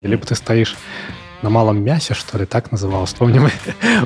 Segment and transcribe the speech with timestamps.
[0.00, 0.76] Либо ты стоишь
[1.42, 3.14] на малом мясе, что ли, так называлось.
[3.14, 3.50] Помню, мы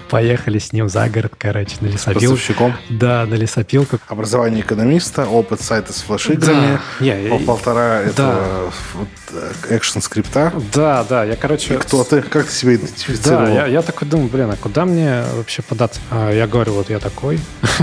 [0.10, 2.34] поехали с ним за город, короче, на лесопилку.
[2.36, 2.74] Поставщиком?
[2.88, 3.98] Да, на лесопилку.
[4.08, 7.18] Образование экономиста, опыт сайта с флешиграми, Да.
[7.18, 8.08] И- полтора да.
[8.08, 10.54] этого вот, э, экшн-скрипта.
[10.72, 11.74] Да, да, я, короче...
[11.74, 12.22] И кто ты?
[12.22, 13.44] Как ты себя идентифицировал?
[13.44, 16.00] Да, я, я такой думаю, блин, а куда мне вообще податься?
[16.10, 17.38] А я говорю, вот я такой,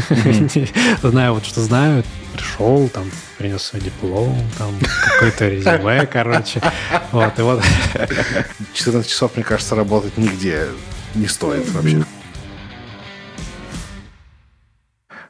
[1.03, 2.03] знаю вот, что знаю,
[2.39, 3.05] пришел, там,
[3.37, 4.73] принес свой диплом, там,
[5.13, 6.61] какое-то резюме, короче.
[7.11, 7.61] Вот, и вот
[8.73, 10.67] 14 часов, мне кажется, работать нигде
[11.15, 12.03] не стоит вообще.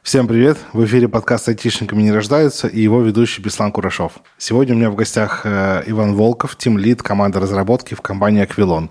[0.02, 0.58] Всем привет!
[0.72, 4.12] В эфире подкаст «Айтишниками не рождаются» и его ведущий Беслан Курашов.
[4.38, 8.90] Сегодня у меня в гостях э, Иван Волков, тимлид команды разработки в компании «Аквилон».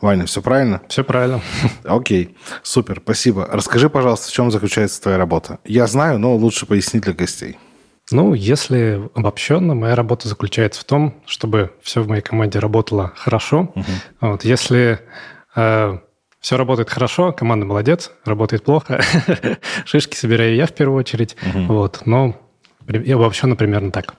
[0.00, 0.80] Ваня, все правильно?
[0.88, 1.40] все правильно.
[1.84, 3.48] Окей, супер, спасибо.
[3.50, 5.58] Расскажи, пожалуйста, в чем заключается твоя работа?
[5.64, 7.58] Я знаю, но лучше пояснить для гостей.
[8.10, 13.72] Ну, если обобщенно, моя работа заключается в том, чтобы все в моей команде работало хорошо.
[14.20, 15.00] Вот, если
[15.54, 19.02] все работает хорошо, команда молодец, работает плохо,
[19.84, 21.36] шишки собираю я в первую очередь.
[21.66, 22.36] Вот, но
[22.86, 24.14] и обобщенно примерно так.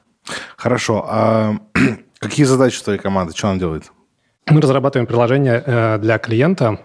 [0.57, 1.55] Хорошо, а
[2.19, 3.33] какие задачи твоей команды?
[3.35, 3.91] Что она делает?
[4.47, 6.79] Мы разрабатываем приложение э, для клиента.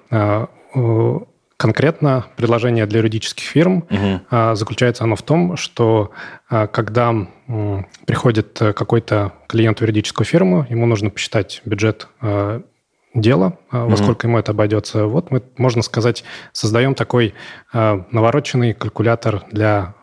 [1.56, 3.86] Конкретно приложение для юридических фирм.
[4.30, 6.11] Э, Заключается оно в том, что
[6.50, 7.11] э, когда
[7.48, 12.61] м, приходит э, какой-то клиент в юридическую фирму, ему нужно посчитать бюджет э,
[13.14, 15.05] дела, во сколько ему это обойдется.
[15.06, 17.33] Вот мы, можно сказать, создаем такой
[17.72, 19.94] навороченный калькулятор для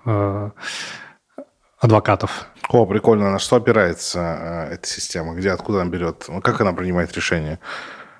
[1.77, 2.47] адвокатов.
[2.69, 3.29] О, прикольно.
[3.31, 5.33] На что опирается эта система?
[5.35, 6.29] Где, откуда она берет?
[6.41, 7.59] Как она принимает решение?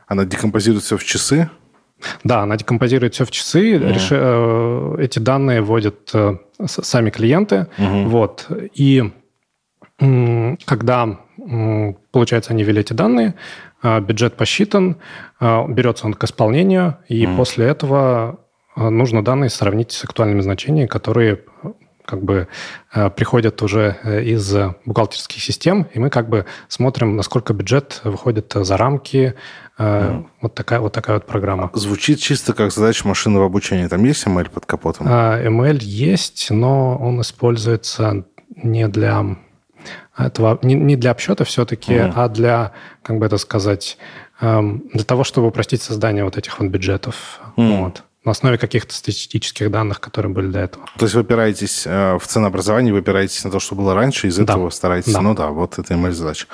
[0.08, 1.50] Она декомпозирует все в часы?
[2.24, 3.78] Да, она декомпозирует все в часы.
[3.94, 7.68] реши- э, эти данные вводят э, сами клиенты.
[8.08, 8.48] Вот.
[8.74, 9.12] И
[10.00, 13.36] м, когда, м, получается, они ввели эти данные,
[13.84, 14.98] э, бюджет посчитан,
[15.40, 18.40] э, берется он к исполнению, и после этого
[18.76, 21.68] э, нужно данные сравнить с актуальными значениями, которые э,
[22.06, 22.48] как бы
[22.94, 28.02] э, приходят уже э, из э, бухгалтерских систем, и мы как бы смотрим, насколько бюджет
[28.04, 29.36] выходит за рамки.
[29.78, 31.70] Э, Вот такая вот такая вот программа.
[31.74, 33.88] Звучит чисто как задача машинного обучения.
[33.88, 35.08] Там есть ML под капотом?
[35.10, 38.26] А, ML есть, но он используется
[38.56, 39.26] не для
[40.18, 43.98] этого, не, не для обсчета все-таки, а для, как бы это сказать,
[44.40, 47.40] эм, для того, чтобы упростить создание вот этих вот бюджетов.
[47.56, 48.04] Вот.
[48.24, 50.86] На основе каких-то статистических данных, которые были до этого.
[51.00, 54.38] То есть вы опираетесь э, в ценообразовании, вы опираетесь на то, что было раньше, из
[54.38, 54.44] Да.
[54.44, 55.12] этого стараетесь.
[55.14, 55.22] Да.
[55.22, 56.46] Ну да, вот это ML-задача.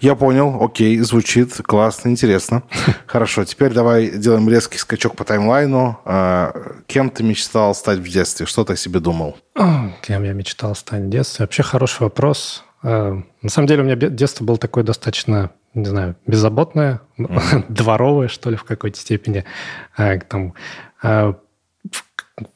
[0.00, 2.62] Я понял, окей, звучит классно, интересно.
[3.06, 5.98] Хорошо, теперь давай делаем резкий скачок по таймлайну.
[6.04, 6.52] Э,
[6.86, 8.44] Кем ты мечтал стать в детстве?
[8.44, 9.38] Что ты о себе думал?
[10.02, 11.44] Кем я мечтал стать в детстве?
[11.44, 12.64] Вообще хороший вопрос.
[12.82, 17.00] Э, На самом деле у меня детство было такое достаточно, не знаю, беззаботное,
[17.70, 19.46] дворовое, что ли, в какой-то степени.
[19.96, 20.52] Э, Там,
[21.04, 22.04] в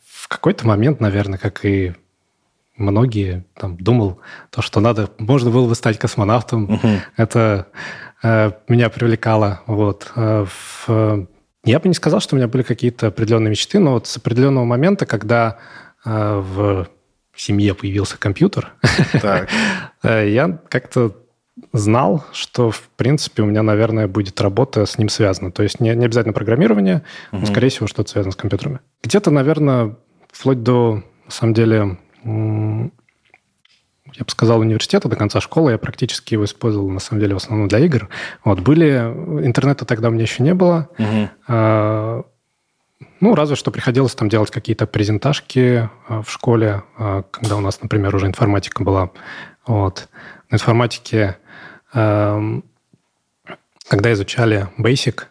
[0.04, 1.94] в какой-то момент, наверное, как и
[2.76, 4.20] многие, там, думал,
[4.50, 6.78] то, что надо, можно было бы стать космонавтом.
[7.16, 7.69] Это
[8.22, 9.62] э, меня привлекало.
[9.66, 10.12] Вот.
[10.16, 10.44] Э,
[10.87, 11.26] в-
[11.64, 14.64] я бы не сказал, что у меня были какие-то определенные мечты, но вот с определенного
[14.66, 15.58] момента, когда
[16.04, 16.87] э, в
[17.34, 18.75] семье появился компьютер,
[20.03, 21.16] я как-то
[21.72, 25.52] знал, что, в принципе, у меня, наверное, будет работа с ним связана.
[25.52, 27.02] То есть не, не обязательно программирование,
[27.32, 28.80] но, скорее всего, что-то связано с компьютерами.
[29.02, 29.96] Где-то, наверное,
[30.32, 31.98] вплоть до, на самом деле,
[34.14, 37.36] я бы сказал, университета до конца школы, я практически его использовал, на самом деле, в
[37.36, 38.08] основном для игр.
[38.44, 38.88] Вот, были...
[39.44, 40.88] Интернета тогда у меня еще не было.
[41.46, 42.22] А,
[43.20, 47.80] Ну, разве что приходилось там делать какие-то презентажки а, в школе, а, когда у нас,
[47.82, 49.10] например, уже информатика была.
[49.66, 50.08] Вот.
[50.50, 51.36] На информатике,
[53.88, 55.22] когда изучали Basic,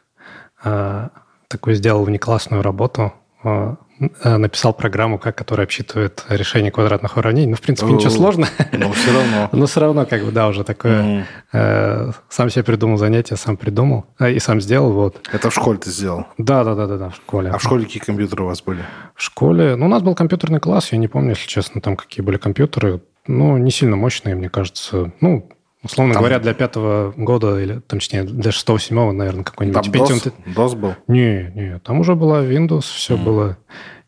[0.64, 1.10] э,
[1.48, 3.14] такую сделал внеклассную работу,
[3.44, 3.76] э,
[4.24, 7.52] э, написал программу, как, которая обсчитывает решение квадратных уравнений.
[7.52, 8.16] Ну, в принципе, ничего О.
[8.16, 8.50] сложного.
[8.72, 9.50] Но все равно.
[9.52, 11.28] Но все равно, как бы, да, уже такое...
[11.52, 15.28] сам себе придумал занятие, сам придумал и сам сделал, вот.
[15.32, 16.26] Это в школе ты сделал.
[16.38, 17.52] Да, да, да, да, да, в школе.
[17.52, 18.84] А в школе какие компьютеры у вас были?
[19.16, 22.24] В школе, ну, у нас был компьютерный класс, я не помню, если честно, там какие
[22.24, 23.02] были компьютеры.
[23.28, 25.12] Ну, не сильно мощные, мне кажется.
[25.20, 25.50] Ну,
[25.88, 30.32] условно Там- говоря, для пятого года, или, там, точнее, для шестого-седьмого, наверное, какой-нибудь Там Pentium.
[30.46, 30.96] DOS, DOS был?
[31.08, 33.58] Не, не, там уже была Windows, все было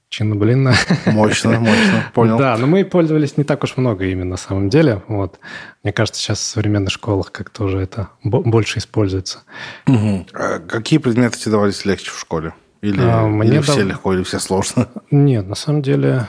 [0.09, 0.73] чинно-блинно.
[1.05, 2.03] Мощно, мощно.
[2.13, 2.37] Понял.
[2.37, 5.03] Да, но мы пользовались не так уж много именно на самом деле.
[5.07, 5.39] Вот.
[5.83, 9.43] Мне кажется, сейчас в современных школах как-то уже это бо- больше используется.
[9.85, 10.25] Мгм.
[10.33, 12.53] А какие предметы тебе давались легче в школе?
[12.81, 14.87] Или, А, или все дав- легко, или все сложно?
[15.11, 16.27] Нет, на самом деле...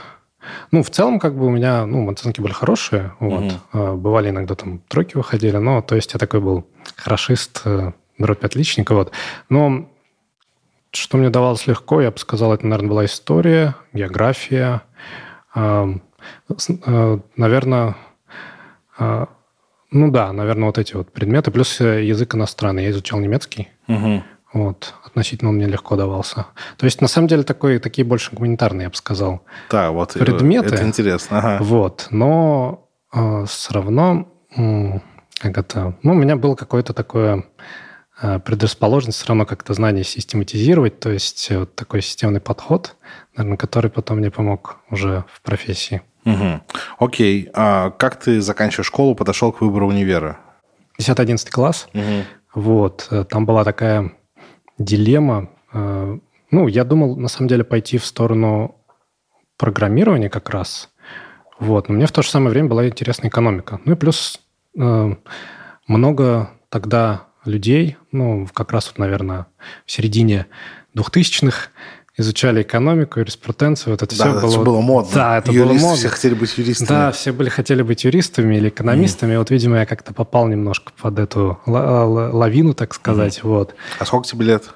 [0.71, 3.55] Ну, в целом, как бы у меня, ну, оценки были хорошие, вот.
[3.73, 6.67] А, Бывали иногда там тройки выходили, но, то есть я такой был
[6.97, 8.95] хорошист, э, дробь отличника.
[8.95, 9.13] Вот.
[9.49, 9.89] Но
[10.93, 14.83] что мне давалось легко, я бы сказал, это, наверное, была история, география,
[15.55, 15.95] э,
[17.37, 17.97] наверное,
[18.99, 22.85] ну да, наверное, вот эти вот предметы, плюс язык иностранный.
[22.85, 23.69] Я изучал немецкий.
[23.89, 24.23] Угу.
[24.53, 26.47] Вот, относительно он мне легко давался.
[26.77, 29.43] То есть, на самом деле, такой, такие больше гуманитарные, я бы сказал.
[29.71, 30.75] Да, вот предметы.
[30.75, 31.39] Это интересно.
[31.39, 31.59] Ага.
[31.61, 34.99] Вот, но э, все равно, э,
[35.39, 37.45] как это, ну, у меня было какое-то такое
[38.21, 42.97] э, предрасположенность все равно как-то знание систематизировать, то есть вот такой системный подход,
[43.37, 46.03] наверное, который потом мне помог уже в профессии.
[46.25, 46.61] Угу.
[46.99, 47.49] Окей.
[47.55, 50.39] А как ты, заканчивая школу, подошел к выбору универа?
[50.99, 51.89] 10-11 класс.
[51.95, 52.25] Угу.
[52.55, 53.09] Вот.
[53.11, 54.13] Э, там была такая
[54.81, 55.51] дилемма.
[55.73, 56.19] Э,
[56.51, 58.75] ну, я думал, на самом деле, пойти в сторону
[59.57, 60.91] программирования как раз.
[61.61, 61.89] Вот.
[61.89, 63.81] Но мне в то же самое время была интересна экономика.
[63.85, 64.41] Ну и плюс
[64.77, 65.15] э,
[65.87, 69.47] много тогда людей, ну, как раз вот, наверное,
[69.87, 70.47] в середине
[70.97, 71.71] 2000-х,
[72.21, 74.51] изучали экономику, юриспруденцию, вот это да, все да, было...
[74.51, 75.11] Это было модно.
[75.15, 75.97] Да, это Юристы было модно.
[75.97, 76.89] все хотели быть юристами.
[76.89, 79.35] Да, все были, хотели быть юристами или экономистами.
[79.35, 79.39] Mm.
[79.39, 83.39] Вот, видимо, я как-то попал немножко под эту лавину, так сказать.
[83.39, 83.49] Mm.
[83.49, 83.75] Вот.
[83.99, 84.71] А сколько тебе лет?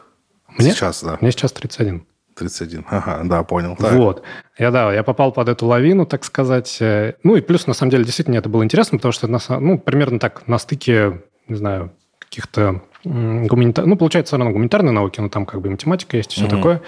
[0.58, 0.72] Мне?
[0.72, 1.18] Сейчас, да.
[1.20, 2.06] Мне сейчас 31.
[2.34, 2.84] 31.
[2.88, 3.76] Ага, да, понял.
[3.76, 3.92] Так.
[3.92, 4.22] Вот.
[4.58, 6.78] Я, да, я попал под эту лавину, так сказать.
[6.80, 9.28] Ну и плюс, на самом деле, действительно это было интересно, потому что,
[9.60, 13.90] ну, примерно так, на стыке, не знаю, каких-то гуманитарных...
[13.90, 16.50] Ну, получается, все равно гуманитарные науки, но там как бы математика есть и все mm
[16.50, 16.82] такое.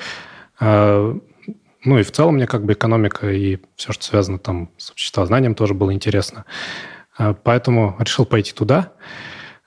[0.58, 1.16] А,
[1.84, 5.54] ну и в целом мне как бы экономика и все, что связано там с обществознанием,
[5.54, 6.44] тоже было интересно.
[7.16, 8.92] А, поэтому решил пойти туда.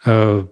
[0.05, 0.47] А,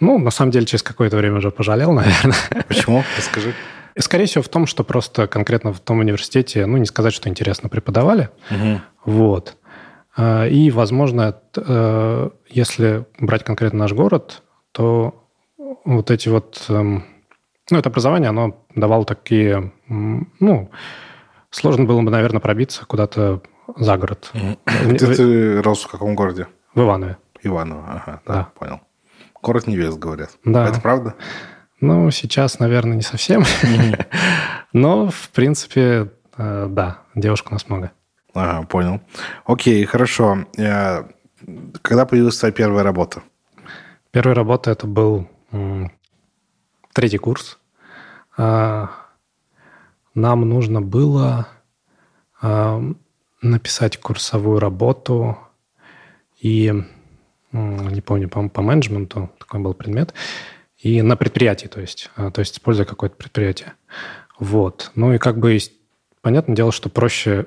[0.00, 2.36] ну, на самом деле, через какое-то время уже пожалел, наверное.
[2.68, 3.04] Почему?
[3.16, 3.54] Расскажи.
[3.98, 7.68] Скорее всего, в том, что просто конкретно в том университете, ну, не сказать, что интересно
[7.68, 8.30] преподавали.
[8.50, 8.80] Угу.
[9.04, 9.56] Вот.
[10.18, 11.40] И, возможно,
[12.48, 14.42] если брать конкретно наш город,
[14.72, 15.20] то
[15.84, 17.04] вот эти вот эм,
[17.70, 20.70] ну, это образование, оно давало такие, ну,
[21.50, 23.42] сложно было бы, наверное, пробиться куда-то
[23.76, 24.32] за город.
[24.84, 26.48] Где ты рос в каком городе?
[26.74, 27.18] В Иванове.
[27.42, 28.48] Иваново, ага, да, да.
[28.58, 28.80] понял.
[29.42, 30.30] Город невест, говорят.
[30.44, 30.68] Да.
[30.68, 31.14] Это правда?
[31.80, 33.44] Ну, сейчас, наверное, не совсем.
[34.72, 37.92] Но, в принципе, э, да, девушек у нас много.
[38.34, 39.00] Ага, понял.
[39.46, 40.44] Окей, хорошо.
[40.58, 41.04] Э,
[41.80, 43.22] когда появилась твоя первая работа?
[44.10, 45.26] Первая работа это был
[46.92, 47.59] третий курс.
[48.42, 48.88] А,
[50.14, 51.46] нам нужно было
[52.40, 52.82] а,
[53.42, 55.36] написать курсовую работу
[56.40, 56.72] и,
[57.52, 60.14] не помню, по, по менеджменту, такой был предмет,
[60.78, 63.74] и на предприятии, то есть, а, то есть используя какое-то предприятие.
[64.38, 64.90] Вот.
[64.94, 65.58] Ну и как бы
[66.22, 67.44] понятное дело, что проще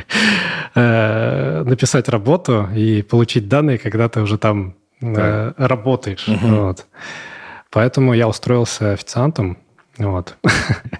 [0.74, 6.26] э, написать работу и получить данные, когда ты уже там э, работаешь.
[7.70, 9.58] Поэтому я устроился официантом
[10.02, 10.36] вот.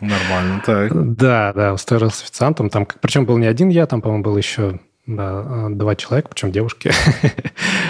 [0.00, 1.14] Нормально, так.
[1.16, 2.70] Да, да, устроился официантом.
[2.70, 6.92] Там, причем был не один я, там, по-моему, был еще да, два человека, причем девушки.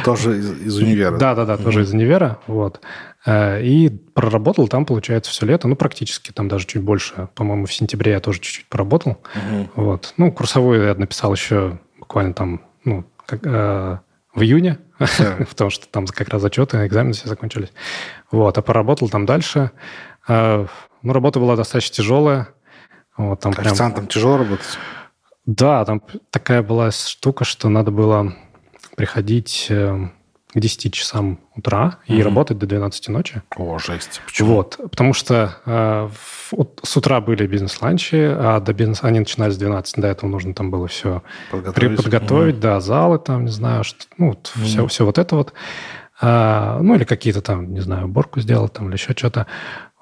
[0.04, 1.16] Тоже из, из универа?
[1.18, 2.38] Да, да, да, тоже mm из универа.
[2.46, 2.80] Вот.
[3.26, 7.28] Э, и проработал там, получается, все лето, ну, практически там даже чуть больше.
[7.34, 9.18] По-моему, в сентябре я тоже чуть-чуть поработал.
[9.34, 10.14] mm Вот.
[10.16, 13.98] Ну, курсовую я написал еще буквально там, ну, как, э,
[14.34, 15.44] в июне, yeah.
[15.48, 17.72] потому что там как раз зачеты, экзамены все закончились.
[18.30, 19.70] Вот, а поработал там дальше.
[20.28, 20.66] Э,
[21.02, 22.48] ну, работа была достаточно тяжелая.
[23.17, 24.08] Вот, там Официантом прям...
[24.08, 24.79] тяжело работать?
[25.44, 28.34] Да, там такая была штука, что надо было
[28.96, 30.08] приходить э,
[30.53, 33.43] к 10 часам утра и mm работать до 12 ночи.
[33.56, 34.20] О, жесть.
[34.24, 34.55] Почему?
[34.55, 36.08] Вот, потому что э,
[36.53, 40.00] вот с утра были бизнес-ланчи, а до бизнес они начинались с 12.
[40.00, 44.05] До этого нужно там было все подготовить, подготовить mm да, залы там, не знаю, что,
[44.19, 45.53] ну, вот mm все, все вот это вот.
[46.20, 49.48] А, ну, или какие-то там, не знаю, уборку сделать там или еще что-то.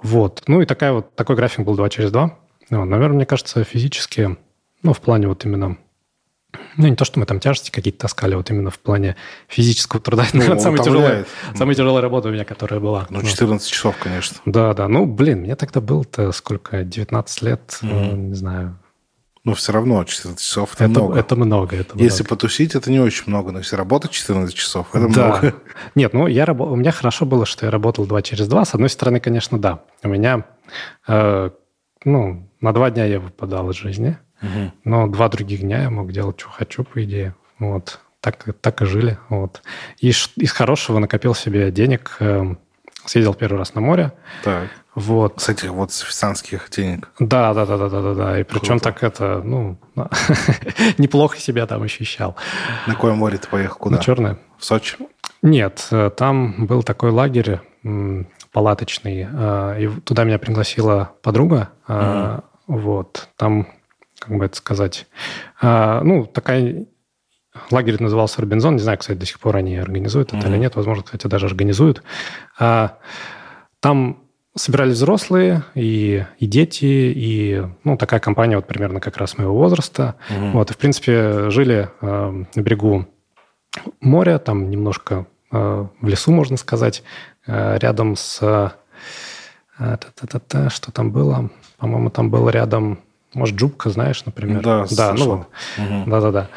[0.02, 0.42] Вот.
[0.46, 2.38] Ну и такая вот, такой график был 2 через 2.
[2.70, 2.84] Вот.
[2.84, 4.36] Наверное, мне кажется, физически,
[4.82, 5.76] ну, в плане вот именно
[6.76, 9.16] ну, не то, что мы там тяжести какие-то таскали, вот именно в плане
[9.48, 10.26] физического труда.
[10.32, 13.06] Ну, это самая тяжелая, самая тяжелая работа у меня, которая была.
[13.10, 14.38] Ну, 14 ну, часов, конечно.
[14.46, 14.88] Да, да.
[14.88, 17.88] Ну, блин, мне тогда было-то сколько, 19 лет, mm-hmm.
[17.88, 18.78] ну, не знаю.
[19.42, 21.18] Ну, все равно 14 часов это, это много.
[21.18, 21.76] Это много.
[21.76, 22.28] Это если много.
[22.28, 25.26] потусить, это не очень много, но если работать 14 часов, это да.
[25.28, 25.54] много.
[25.94, 26.60] Нет, ну, я раб...
[26.60, 28.64] у меня хорошо было, что я работал 2 через 2.
[28.66, 29.82] С одной стороны, конечно, да.
[30.02, 30.44] У меня,
[31.08, 31.50] э,
[32.04, 34.72] ну, на два дня я выпадал из жизни, угу.
[34.84, 37.34] но два других дня я мог делать, что хочу, по идее.
[37.58, 38.00] Вот.
[38.20, 39.18] Так, так и жили.
[39.30, 39.62] Вот.
[39.98, 42.56] И из хорошего накопил себе денег, э,
[43.04, 44.12] съездил первый раз на море.
[44.42, 44.68] Так.
[44.94, 45.40] Вот.
[45.40, 47.10] С этих вот официантских денег.
[47.18, 48.40] Да, да, да, да, да, да, да.
[48.40, 48.84] И причем Круто.
[48.84, 49.78] так это, ну,
[50.98, 52.36] неплохо себя там ощущал.
[52.86, 53.78] На какое море ты поехал?
[53.78, 53.96] Куда?
[53.96, 54.38] На Черное.
[54.58, 54.96] В Сочи?
[55.42, 57.60] Нет, э, там был такой лагерь,
[58.52, 59.22] палаточный.
[59.22, 61.70] И туда меня пригласила подруга.
[61.86, 62.44] Mm-hmm.
[62.66, 63.28] Вот.
[63.36, 63.68] Там,
[64.18, 65.06] как бы это сказать,
[65.62, 66.84] ну, такая
[67.70, 68.76] Лагерь назывался Робинзон.
[68.76, 70.50] Не знаю, кстати, до сих пор они организуют это mm-hmm.
[70.50, 70.76] или нет.
[70.76, 72.02] Возможно, кстати, даже организуют.
[72.58, 74.18] Там
[74.56, 80.16] собирались взрослые и, и дети, и ну, такая компания вот примерно как раз моего возраста.
[80.28, 80.50] Угу.
[80.50, 83.06] Вот, и, в принципе, жили э, на берегу
[84.00, 87.02] моря, там немножко э, в лесу, можно сказать,
[87.46, 88.40] э, рядом с...
[89.78, 89.98] Э,
[90.68, 91.48] что там было?
[91.78, 92.98] По-моему, там было рядом...
[93.34, 94.62] Может, Джубка, знаешь, например?
[94.62, 95.46] Да, да ну вот.
[95.78, 96.10] Угу.
[96.10, 96.48] Да-да-да.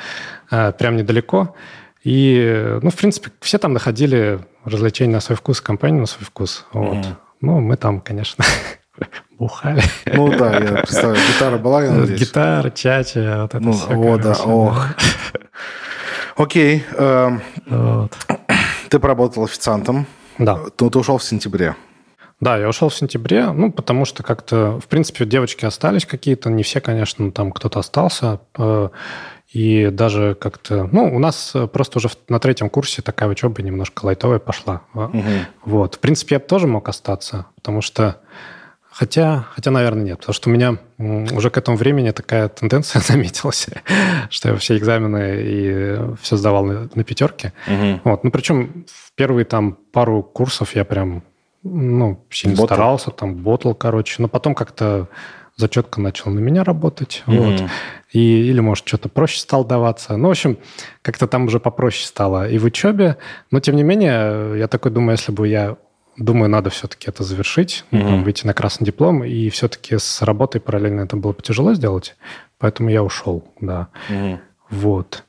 [0.50, 1.56] Э, прям недалеко.
[2.04, 6.66] И, ну, в принципе, все там находили развлечения на свой вкус, компанию на свой вкус.
[6.74, 6.98] Вот.
[6.98, 7.16] Mm.
[7.42, 8.44] Ну, мы там, конечно,
[9.40, 9.82] бухали.
[10.06, 11.18] Ну да, я представляю.
[11.28, 12.20] Гитара была, я надеюсь?
[12.20, 13.88] Гитара, чача, вот это ну, все.
[13.88, 14.88] О, да, ох.
[16.36, 16.84] Окей.
[16.98, 17.42] Эм.
[18.90, 20.06] Ты поработал официантом.
[20.38, 20.58] Да.
[20.80, 21.76] Но ты ушел в сентябре.
[22.40, 26.64] Да, я ушел в сентябре, ну, потому что как-то, в принципе, девочки остались какие-то, не
[26.64, 28.40] все, конечно, там кто-то остался.
[28.58, 28.90] Э,
[29.54, 30.90] и даже как-то...
[30.92, 34.82] Ну, у нас просто уже на третьем курсе такая учеба немножко лайтовая пошла.
[34.96, 35.24] Угу.
[35.66, 35.96] Вот.
[35.96, 38.20] В принципе, я бы тоже мог остаться, потому что...
[38.90, 43.68] Хотя, хотя, наверное, нет, потому что у меня уже к этому времени такая тенденция заметилась,
[44.30, 47.54] что я все экзамены и все сдавал на, на пятерке.
[47.68, 48.02] Угу.
[48.04, 48.24] Вот.
[48.24, 51.24] Ну, причем в первые там пару курсов я прям
[51.64, 52.74] ну, сильно ботл.
[52.74, 54.22] старался, там, ботл, короче.
[54.22, 55.08] Но потом как-то
[55.56, 57.24] зачетка начала на меня работать.
[57.26, 57.62] Mm-hmm.
[57.62, 57.70] Вот.
[58.12, 60.18] И, или, может, что-то проще стало даваться.
[60.18, 60.58] Ну, в общем,
[61.02, 63.18] как-то там уже попроще стало и в учебе.
[63.52, 65.78] Но, тем не менее, я такой думаю, если бы я...
[66.16, 68.02] Думаю, надо все-таки это завершить, mm-hmm.
[68.02, 69.24] там, выйти на красный диплом.
[69.24, 72.16] И все-таки с работой параллельно это было бы тяжело сделать.
[72.60, 73.88] Поэтому я ушел, да.
[74.10, 74.38] Mm-hmm.
[74.70, 75.24] Вот.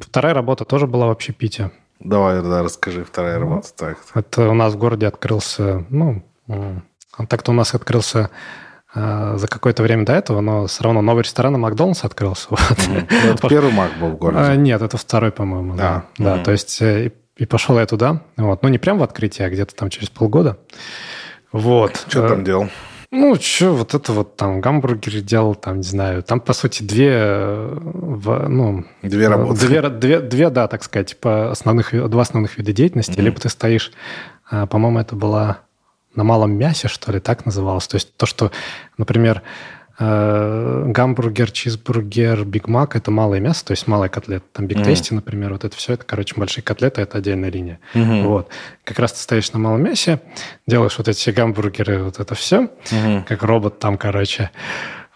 [0.00, 1.72] Вторая работа тоже была в общепите.
[2.00, 3.68] Давай, да, расскажи, вторая ну, работа.
[3.76, 3.98] Так.
[4.14, 6.22] Это у нас в городе открылся, ну,
[7.28, 8.30] так-то у нас открылся
[8.92, 12.48] а, за какое-то время до этого, но все равно новый ресторан Макдональдс открылся.
[12.50, 12.60] Вот.
[12.60, 13.34] Mm-hmm.
[13.34, 14.40] Это первый Мак был в городе?
[14.40, 15.76] А, нет, это второй, по-моему.
[15.76, 16.24] Да, да.
[16.24, 16.36] Mm-hmm.
[16.38, 18.22] да то есть э, и, и пошел я туда.
[18.36, 18.62] Вот.
[18.62, 20.58] Ну, не прям в открытие, а где-то там через полгода.
[21.52, 22.04] Вот.
[22.08, 22.68] Что там делал?
[23.12, 27.10] Ну, что, вот это вот там гамбургеры делал, там, не знаю, там, по сути, две,
[27.12, 27.78] э,
[28.48, 28.84] ну...
[29.02, 29.66] Две работы.
[29.66, 33.12] Две, две, две да, так сказать, типа основных, два основных вида деятельности.
[33.18, 33.22] Mm-hmm.
[33.22, 33.92] Либо ты стоишь,
[34.48, 35.62] по-моему, это была
[36.14, 37.88] на малом мясе, что ли, так называлось.
[37.88, 38.52] То есть то, что,
[38.96, 39.42] например,
[40.00, 44.44] э, гамбургер, чизбургер, Биг Мак– это малое мясо, то есть малая котлета.
[44.52, 45.16] Там Big Tasty, mm-hmm.
[45.16, 47.78] например, вот это все, это, короче, большие котлеты, это отдельная линия.
[47.94, 48.22] Mm-hmm.
[48.26, 48.48] Вот.
[48.82, 50.20] Как раз ты стоишь на малом мясе,
[50.66, 53.24] делаешь вот эти гамбургеры, вот это все, mm-hmm.
[53.24, 54.50] как робот там, короче.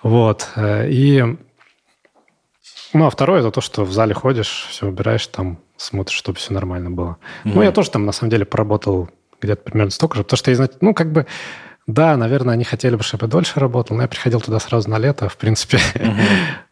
[0.03, 0.49] Вот.
[0.55, 1.37] Э, и
[2.93, 6.53] ну, а второе– это то, что в зале ходишь, все убираешь, там смотришь, чтобы все
[6.53, 7.17] нормально было.
[7.45, 7.53] Mm-hmm.
[7.55, 9.11] Ну, я тоже там, на самом деле, поработал
[9.41, 10.23] где-то примерно столько же.
[10.23, 11.27] Потому что, я, ну, как бы,
[11.87, 14.99] да, наверное, они хотели бы, чтобы я дольше работал, но я приходил туда сразу на
[14.99, 15.79] лето, в принципе.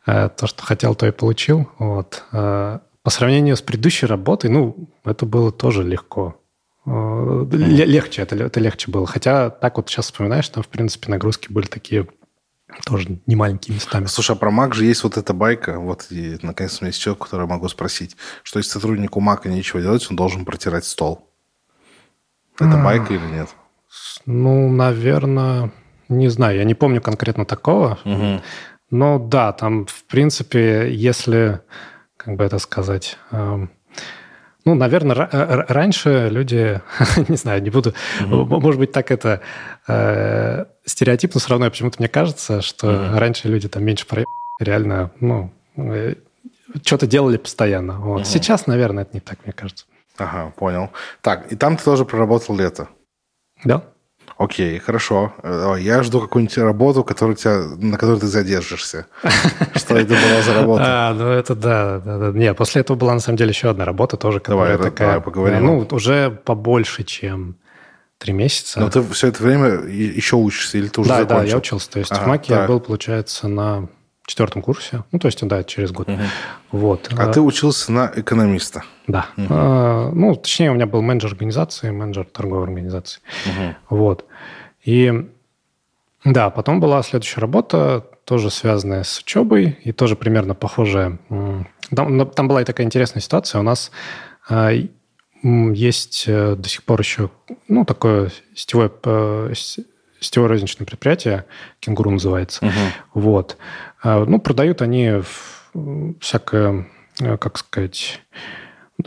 [0.06, 0.30] Uh-huh.
[0.36, 1.68] то, что хотел, то и получил.
[1.78, 2.24] Вот.
[2.32, 6.40] Э, по сравнению с предыдущей работой, ну, это было тоже легко.
[6.86, 7.54] Uh-huh.
[7.54, 9.06] Легче, это, это легче было.
[9.06, 12.06] Хотя так вот сейчас вспоминаешь, там, в принципе, нагрузки были такие
[12.86, 14.06] тоже не маленькими местами.
[14.06, 17.00] Слушай, а про Мак же есть вот эта байка, вот и наконец у меня есть
[17.00, 21.28] человек, который могу спросить, что если сотруднику Мака нечего делать, он должен протирать стол.
[22.58, 23.50] Это байка или нет?
[24.26, 25.70] Ну, наверное,
[26.08, 26.58] не знаю.
[26.58, 27.98] Я не помню конкретно такого.
[28.04, 28.42] Угу.
[28.90, 31.60] Но да, там, в принципе, если,
[32.16, 33.16] как бы это сказать...
[33.30, 33.70] Эм,
[34.64, 35.28] ну, наверное,
[35.68, 36.80] раньше люди,
[37.28, 38.60] не знаю, не буду, угу.
[38.60, 39.40] может быть, так это
[39.88, 43.18] э, стереотип, но все равно почему-то мне кажется, что угу.
[43.18, 44.24] раньше люди там меньше про
[44.60, 46.14] реально, ну, э,
[46.84, 47.98] что-то делали постоянно.
[47.98, 48.20] Вот.
[48.20, 48.24] Угу.
[48.24, 49.86] Сейчас, наверное, это не так, мне кажется.
[50.16, 50.90] Ага, понял.
[51.22, 52.88] Так, и там ты тоже проработал лето?
[53.64, 53.82] Да.
[54.38, 55.32] Окей, хорошо.
[55.42, 59.06] Э, я жду какую-нибудь работу, которую тебя, на которой ты задержишься.
[59.74, 60.84] Что это была за работа?
[60.84, 62.38] А, ну это да, да, да.
[62.38, 65.08] Не, после этого была на самом деле еще одна работа тоже, которая давай, такая...
[65.08, 65.66] Давай поговорим.
[65.66, 67.56] Ну, уже побольше, чем
[68.18, 68.80] три месяца.
[68.80, 71.44] Но ты все это время еще учишься или ты уже да, закончил?
[71.44, 71.90] Да, я учился.
[71.90, 73.88] То есть ага, в МАКе я был, получается, на
[74.26, 75.04] четвертом курсе.
[75.12, 76.08] Ну, то есть, да, через год.
[76.08, 76.20] Угу.
[76.72, 77.10] Вот.
[77.16, 78.84] А, а ты учился на экономиста?
[79.06, 79.26] Да.
[79.36, 79.46] Угу.
[79.50, 83.20] А, ну, точнее, у меня был менеджер организации, менеджер торговой организации.
[83.46, 83.98] Угу.
[83.98, 84.26] Вот.
[84.84, 85.28] И
[86.24, 91.18] да, потом была следующая работа, тоже связанная с учебой, и тоже примерно похожая.
[91.94, 93.60] Там, там была и такая интересная ситуация.
[93.60, 93.90] У нас
[94.48, 94.70] а,
[95.42, 97.30] есть э, до сих пор еще
[97.66, 99.52] ну, такое сетевое, э,
[100.22, 101.44] сетевое розничное предприятие,
[101.80, 102.64] «Кенгуру» называется.
[102.64, 103.20] Угу.
[103.20, 103.56] Вот.
[104.02, 105.20] А, ну, продают они
[106.20, 106.86] всякое,
[107.20, 108.20] э, как сказать,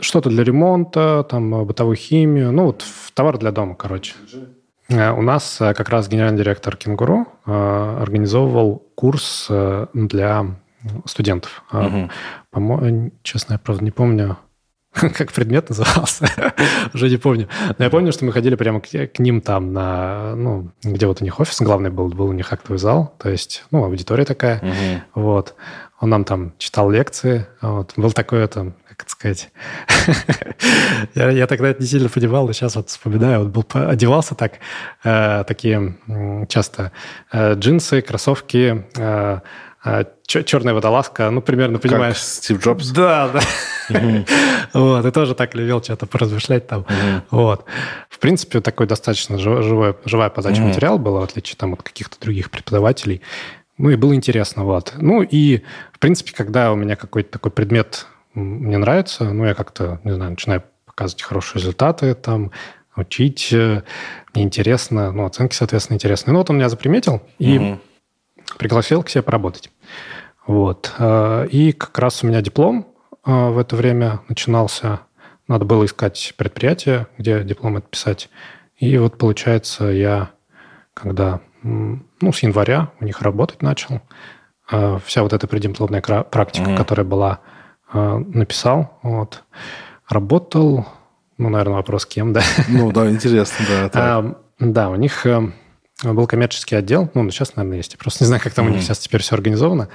[0.00, 4.14] что-то для ремонта, там, бытовую химию, ну, вот товар для дома, короче.
[4.88, 9.50] у нас как раз генеральный директор «Кенгуру» организовывал курс
[9.94, 10.56] для
[11.06, 11.64] студентов.
[11.72, 12.10] Угу.
[12.50, 14.36] По-моему, честно, я правда не помню,
[15.14, 16.28] как предмет назывался,
[16.94, 17.48] уже не помню.
[17.78, 21.20] Но я помню, что мы ходили прямо к, к ним там на, ну, где вот
[21.20, 24.58] у них офис главный был, был у них актовый зал, то есть, ну, аудитория такая,
[24.58, 25.22] угу.
[25.26, 25.54] вот.
[25.98, 27.94] Он нам там читал лекции, вот.
[27.96, 29.50] Был такой это, как это сказать,
[31.14, 34.54] я, я тогда это не сильно понимал, но сейчас вот вспоминаю, вот был, одевался так,
[35.04, 35.96] э, такие
[36.48, 36.92] часто
[37.32, 39.40] э, джинсы, кроссовки, э,
[39.84, 42.16] э, черная водолазка, ну, примерно, понимаешь.
[42.16, 42.90] Как Стив Джобс?
[42.90, 43.40] Да, да.
[44.72, 46.84] Вот, и тоже так любил что-то поразмышлять там.
[47.30, 47.64] Вот.
[48.10, 53.22] В принципе, такой достаточно живая подача материала была, в отличие там от каких-то других преподавателей.
[53.78, 54.94] Ну, и было интересно, вот.
[54.96, 55.62] Ну, и,
[55.92, 60.32] в принципе, когда у меня какой-то такой предмет мне нравится, ну, я как-то, не знаю,
[60.32, 62.52] начинаю показывать хорошие результаты, там,
[62.96, 63.82] учить, э,
[64.34, 66.32] мне интересно, ну, оценки, соответственно, интересные.
[66.32, 67.80] Ну, вот он меня заприметил и угу.
[68.58, 69.70] пригласил к себе поработать.
[70.46, 70.92] Вот.
[70.98, 72.86] Э, и как раз у меня диплом
[73.26, 75.00] в это время начинался.
[75.48, 78.30] Надо было искать предприятие, где диплом отписать.
[78.78, 80.30] И вот, получается, я,
[80.94, 84.00] когда, ну, с января у них работать начал,
[84.70, 86.76] э, вся вот эта преддипломная практика, mm-hmm.
[86.76, 87.40] которая была,
[87.92, 89.44] написал, вот.
[90.08, 90.86] Работал,
[91.38, 92.42] ну, наверное, вопрос кем, да?
[92.68, 93.90] Ну, да, интересно, да.
[93.94, 95.26] А, да, у них
[96.02, 97.92] был коммерческий отдел, ну, сейчас, наверное, есть.
[97.92, 98.70] Я просто не знаю, как там mm-hmm.
[98.70, 99.88] у них сейчас теперь все организовано.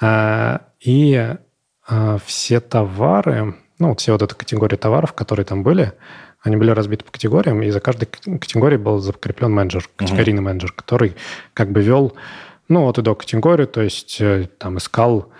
[0.00, 1.38] А, и а,
[2.24, 5.92] все товары, ну, все вот эта категория товаров, которые там были,
[6.42, 10.44] они были разбиты по категориям, и за каждой категорией был закреплен менеджер, категорийный uh-huh.
[10.44, 11.16] менеджер, который
[11.52, 12.14] как бы вел,
[12.68, 15.30] ну, вот и до категории, то есть э, там искал,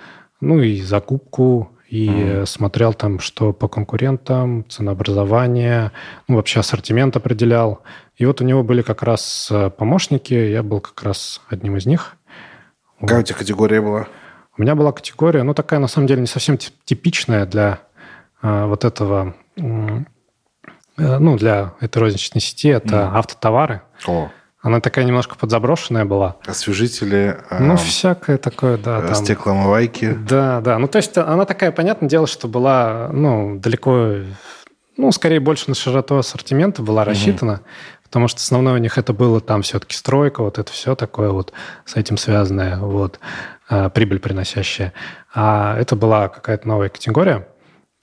[0.41, 2.47] ну, и закупку, и uh-huh.
[2.47, 5.93] смотрел там, что по конкурентам, ценообразование,
[6.27, 7.83] ну, вообще ассортимент определял.
[8.17, 11.87] И вот у него были как раз э, помощники, я был как раз одним из
[11.87, 12.17] них.
[13.01, 13.25] Какая вот.
[13.25, 14.09] у тебя категория была?
[14.59, 17.79] У меня была категория, ну, такая, на самом деле, не совсем типичная для
[18.43, 19.63] э, вот этого, э,
[20.97, 22.69] ну, для этой розничной сети.
[22.69, 23.19] Это mm.
[23.19, 23.83] автотовары.
[24.07, 24.31] О.
[24.61, 26.37] Она такая немножко подзаброшенная была.
[26.45, 27.39] Освежители.
[27.51, 29.01] Э, ну, всякое такое, да.
[29.01, 29.15] Там.
[29.15, 30.19] Стеклоомывайки.
[30.29, 30.79] Да, да.
[30.81, 34.17] Ну, то есть она такая, понятное дело, что была, ну, далеко,
[34.97, 37.61] ну, скорее больше на широту ассортимента была рассчитана.
[37.63, 37.98] Mm-hmm.
[38.09, 41.53] Потому что основное у них это было там все-таки стройка, вот это все такое вот
[41.85, 42.79] с этим связанное.
[42.79, 43.21] Вот.
[43.71, 44.95] Э, прибыль приносящая.
[45.35, 47.49] А это была какая-то новая категория,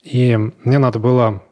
[0.03, 1.43] и мне надо было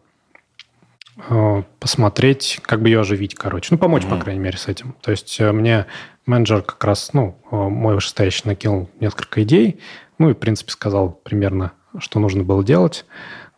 [1.30, 3.70] э, посмотреть, как бы ее оживить, короче.
[3.72, 4.18] Ну, помочь, mm-hmm.
[4.18, 4.96] по крайней мере, с этим.
[5.02, 5.88] То есть э, мне
[6.28, 9.80] менеджер как раз, ну, мой вышестоящий накинул несколько идей,
[10.20, 13.06] ну, и, в принципе, сказал примерно, что нужно было делать.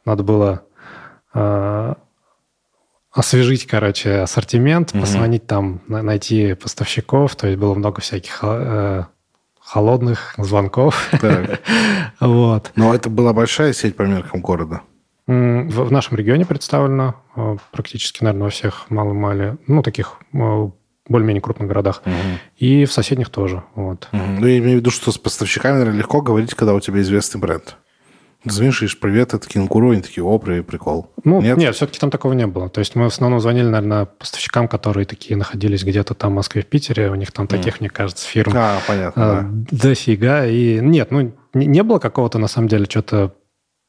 [0.06, 0.64] Надо было
[1.34, 1.96] э,
[3.16, 5.00] освежить, короче, ассортимент, mm-hmm.
[5.00, 9.06] позвонить там, найти поставщиков, то есть было много всяких э,
[9.60, 11.10] холодных звонков.
[12.20, 12.72] Вот.
[12.76, 14.82] Но это была большая сеть по меркам города?
[15.28, 20.70] В, в нашем регионе представлена э, практически, наверное, во всех малом-мале, ну, таких э,
[21.08, 22.04] более-менее крупных городах.
[22.06, 22.14] Угу.
[22.58, 23.64] И в соседних тоже.
[23.76, 24.08] Вот.
[24.12, 24.22] Угу.
[24.40, 27.40] Ну, я имею в виду, что с поставщиками, наверное, легко говорить, когда у тебя известный
[27.40, 27.78] бренд.
[28.46, 31.12] Звонишь, привет, это кенгуру, они такие, о, привет, прикол.
[31.24, 31.58] Ну, нет?
[31.58, 32.70] нет, все-таки там такого не было.
[32.70, 36.62] То есть мы в основном звонили, наверное, поставщикам, которые такие находились где-то там в Москве,
[36.62, 37.10] в Питере.
[37.10, 37.78] У них там таких, mm.
[37.82, 39.78] мне кажется, фирм а, понятно, а, да.
[39.90, 40.46] дофига.
[40.46, 43.36] И нет, ну, не, не было какого-то, на самом деле, что-то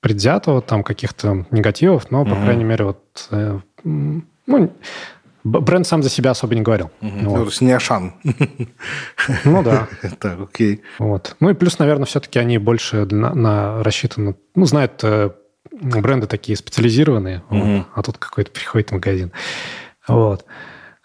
[0.00, 2.44] предвзятого, там каких-то негативов, но, по mm-hmm.
[2.44, 3.28] крайней мере, вот...
[3.30, 4.72] Э, ну,
[5.46, 6.90] Бренд сам за себя особо не говорил.
[7.00, 7.10] Угу.
[7.10, 7.22] Вот.
[7.22, 8.14] Ну, то есть не Ашан.
[9.44, 9.86] Ну да.
[10.18, 10.82] так, окей.
[10.98, 11.36] Вот.
[11.38, 14.34] Ну и плюс, наверное, все-таки они больше на, на рассчитаны...
[14.56, 15.30] Ну, знают э,
[15.70, 17.60] бренды такие специализированные, угу.
[17.60, 19.30] вот, а тут какой-то приходит магазин.
[20.08, 20.44] Вот.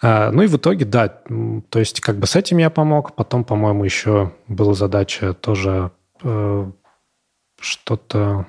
[0.01, 1.07] А, ну и в итоге, да,
[1.69, 3.13] то есть как бы с этим я помог.
[3.13, 5.91] Потом, по-моему, еще была задача тоже
[6.23, 6.71] э,
[7.59, 8.47] что-то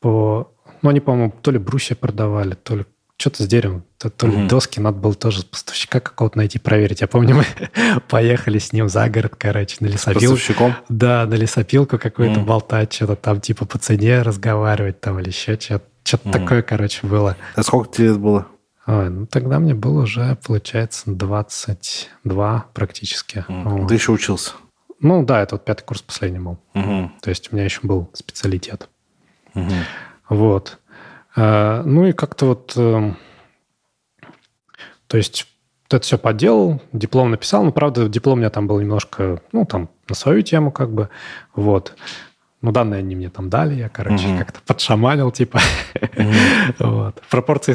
[0.00, 0.50] по...
[0.80, 2.86] Ну, они, по-моему, то ли брусья продавали, то ли
[3.20, 4.48] что-то с деревом, то, ли mm-hmm.
[4.48, 7.02] доски надо было тоже поставщика какого-то найти, проверить.
[7.02, 7.36] Я помню,
[7.74, 10.34] мы поехали с ним за город, короче, на лесопилку.
[10.34, 10.74] Поставщиком?
[10.88, 12.44] Да, на лесопилку какую-то mm-hmm.
[12.44, 15.84] болтать, что-то там типа по цене разговаривать там или еще что-то.
[16.02, 16.32] Что-то mm-hmm.
[16.32, 17.36] такое, короче, было.
[17.54, 18.46] А сколько тебе лет было?
[18.86, 23.44] Ой, ну тогда мне было уже, получается, 22 практически.
[23.46, 23.68] Mm-hmm.
[23.68, 23.88] Вот.
[23.88, 24.52] Ты еще учился?
[25.00, 26.58] Ну да, это вот пятый курс последний был.
[26.74, 27.10] Mm-hmm.
[27.20, 28.88] То есть у меня еще был специалитет.
[29.54, 29.82] Mm-hmm.
[30.30, 30.78] Вот.
[31.40, 32.74] А, ну и как-то вот...
[32.76, 33.16] Эм,
[35.06, 35.46] то есть
[35.84, 37.64] вот это все поделал, диплом написал.
[37.64, 41.08] Ну, правда, диплом у меня там был немножко, ну, там, на свою тему как бы.
[41.54, 41.96] Вот.
[42.60, 44.38] ну, данные они мне там дали, я, короче, mm-hmm.
[44.38, 45.60] как-то подшаманил, типа.
[45.94, 46.74] Mm-hmm.
[46.80, 47.22] вот.
[47.30, 47.74] Пропорции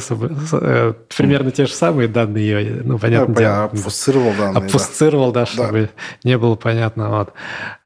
[0.62, 3.34] э, примерно те же самые данные, ну, понятно.
[3.34, 3.64] Да, дело.
[3.64, 4.64] Обфусцировал данные.
[4.64, 5.90] Обфусцировал, да, да чтобы да.
[6.24, 7.10] не было понятно.
[7.10, 7.34] Вот.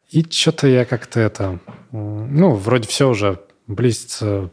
[0.10, 1.60] И что-то я как-то это...
[1.92, 4.50] Ну, вроде все уже близится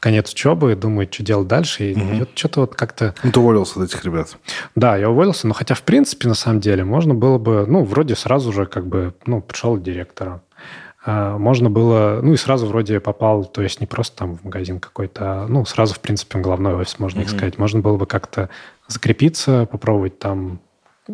[0.00, 1.92] конец учебы, думаю, что делать дальше.
[1.92, 2.18] И угу.
[2.20, 3.14] вот что-то вот как-то...
[3.22, 4.36] Ну, ты уволился от этих ребят.
[4.74, 8.16] Да, я уволился, но хотя, в принципе, на самом деле, можно было бы, ну, вроде
[8.16, 10.42] сразу же как бы, ну, пришел директора.
[11.04, 14.80] А, можно было, ну, и сразу вроде попал, то есть не просто там в магазин
[14.80, 17.58] какой-то, а, ну, сразу, в принципе, в головной офис, можно mm сказать.
[17.58, 18.50] Можно было бы как-то
[18.86, 20.60] закрепиться, попробовать там,
[21.08, 21.12] э,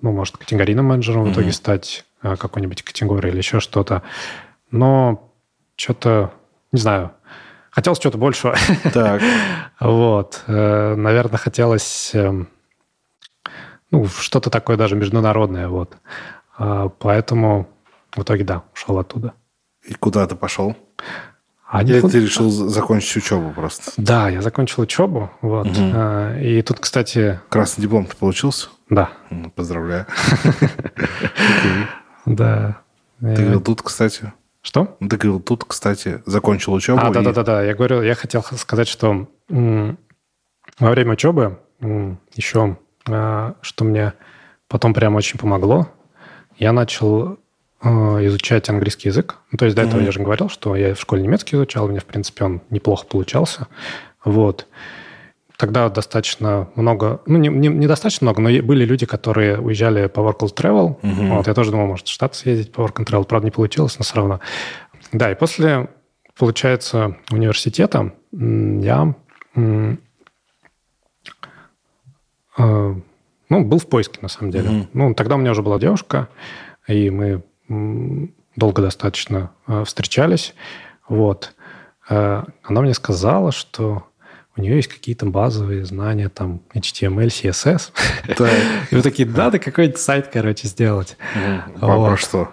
[0.00, 4.02] ну, может, категорийным менеджером mm в итоге стать, э, какой-нибудь категории или еще что-то.
[4.70, 5.30] Но
[5.76, 6.32] что-то,
[6.72, 7.12] не знаю,
[7.72, 8.54] Хотелось чего-то большего.
[8.92, 9.22] Так.
[9.80, 10.44] вот.
[10.46, 12.48] Э, наверное, хотелось эм,
[13.90, 15.68] ну, что-то такое даже международное.
[15.68, 15.96] Вот.
[16.56, 17.68] А, поэтому
[18.14, 19.32] в итоге, да, ушел оттуда.
[19.86, 20.76] И куда ты пошел?
[21.66, 23.92] А Или ты решил закончить учебу просто?
[23.96, 25.30] Да, я закончил учебу.
[25.40, 25.66] Вот.
[25.66, 26.38] Угу.
[26.40, 27.40] И тут, кстати...
[27.48, 28.68] Красный диплом ты получился?
[28.90, 29.10] Да.
[29.54, 30.06] Поздравляю.
[32.24, 32.78] Да.
[33.20, 34.32] Ты тут, кстати.
[34.62, 34.96] Что?
[35.00, 37.00] Ты говорил, тут, кстати, закончил учебу.
[37.02, 37.64] А, да-да-да.
[37.64, 37.66] И...
[37.66, 41.58] Я говорю, я хотел сказать, что во время учебы
[42.34, 42.76] еще,
[43.08, 44.14] а, что мне
[44.68, 45.88] потом прям очень помогло,
[46.56, 47.38] я начал
[47.80, 49.36] а, изучать английский язык.
[49.50, 50.04] Ну, то есть до этого mm-hmm.
[50.04, 53.04] я же говорил, что я в школе немецкий изучал, у меня, в принципе, он неплохо
[53.06, 53.66] получался.
[54.24, 54.68] Вот
[55.62, 60.18] тогда достаточно много, ну, не, не, не достаточно много, но были люди, которые уезжали по
[60.18, 60.96] work and travel.
[61.00, 61.36] Угу.
[61.36, 63.24] Вот, я тоже думал, может, в Штаты съездить по work and travel.
[63.24, 64.40] Правда, не получилось, но все равно.
[65.12, 65.88] Да, и после,
[66.36, 69.14] получается, университета я
[69.54, 69.96] э,
[72.58, 74.68] ну, был в поиске, на самом деле.
[74.68, 74.86] Угу.
[74.94, 76.28] Ну, тогда у меня уже была девушка,
[76.88, 77.44] и мы
[78.56, 80.56] долго достаточно э, встречались.
[81.08, 81.54] Вот.
[82.10, 84.08] Э, она мне сказала, что
[84.56, 87.90] у нее есть какие-то базовые знания, там, HTML, CSS.
[88.90, 91.16] И вы такие, надо какой-нибудь сайт, короче, сделать.
[91.80, 92.50] А что?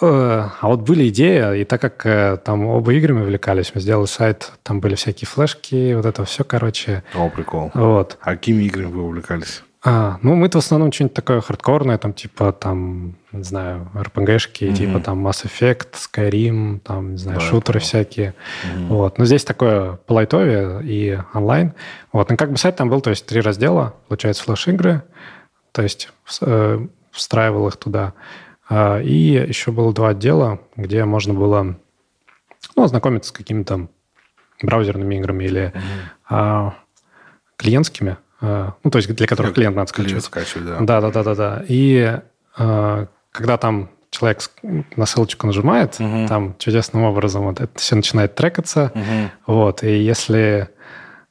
[0.00, 4.06] Э, а вот были идеи, и так как э, там оба играми увлекались, мы сделали
[4.06, 7.04] сайт, там были всякие флешки, вот это все, короче.
[7.14, 7.70] О, прикол.
[7.74, 8.18] Вот.
[8.20, 9.62] А какими играми вы увлекались?
[9.82, 14.74] А, ну, мы-то в основном что-нибудь такое хардкорное, там, типа, там, не знаю, RPG-шки, mm-hmm.
[14.74, 18.34] типа, там, Mass Effect, Skyrim, там, не знаю, да, шутеры всякие.
[18.64, 18.86] Mm-hmm.
[18.88, 19.18] Вот.
[19.18, 21.72] Но здесь такое по лайтове и онлайн.
[22.12, 22.28] Вот.
[22.28, 25.02] Ну, как бы сайт там был, то есть, три раздела, получается, флеш-игры,
[25.72, 26.10] то есть,
[26.42, 28.12] э, встраивал их туда.
[28.68, 31.78] А, и еще было два отдела, где можно было,
[32.76, 33.88] ну, ознакомиться с какими-то
[34.62, 35.80] браузерными играми или mm-hmm.
[36.28, 36.74] а,
[37.56, 38.18] клиентскими.
[38.40, 40.24] Э, ну, то есть для которых клиент надо скачивать.
[40.24, 40.78] скачивать да.
[40.80, 41.64] Да, да, да, да, да.
[41.68, 42.18] И
[42.58, 44.40] э, когда там человек
[44.96, 46.26] на ссылочку нажимает, угу.
[46.26, 49.54] там чудесным образом вот это все начинает трекаться, угу.
[49.54, 50.68] вот, и если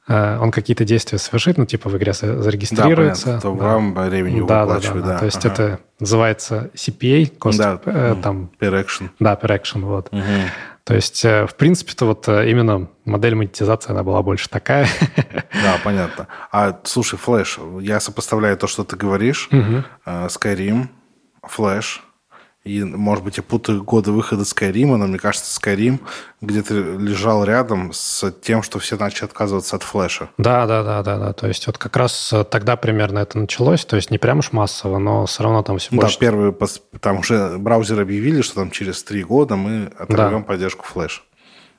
[0.08, 3.26] э, он какие-то действия совершит, ну, типа в игре зарегистрируется.
[3.26, 3.64] Да, понятно, то да.
[3.64, 5.18] вам времени да, да, да, да.
[5.18, 5.54] То есть ага.
[5.54, 8.50] это называется CPA, cost, да, э, там...
[8.58, 9.10] Per action.
[9.18, 10.08] Да, per action, вот.
[10.10, 10.22] Угу.
[10.84, 14.88] То есть, э, в принципе-то вот э, именно модель монетизации, она была больше такая.
[15.62, 16.28] Да, понятно.
[16.52, 19.84] А, слушай, Flash, я сопоставляю то, что ты говоришь, угу.
[20.06, 20.88] Skyrim,
[21.44, 22.00] Flash,
[22.70, 25.98] и, может быть, я путаю годы выхода Skyrim, но мне кажется, Skyrim
[26.40, 30.30] где-то лежал рядом с тем, что все начали отказываться от флеша.
[30.38, 31.32] Да, да, да, да, да.
[31.32, 33.84] То есть вот как раз э, тогда примерно это началось.
[33.84, 36.16] То есть не прям уж массово, но все равно там все больше.
[36.16, 36.54] Да, первые,
[37.00, 40.46] там уже браузеры объявили, что там через три года мы оторвем да.
[40.46, 41.24] поддержку флеш.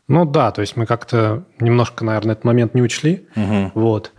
[0.09, 3.27] Ну да, то есть мы как-то немножко, наверное, этот момент не учли.
[3.37, 3.71] Угу.
[3.75, 4.11] Вот.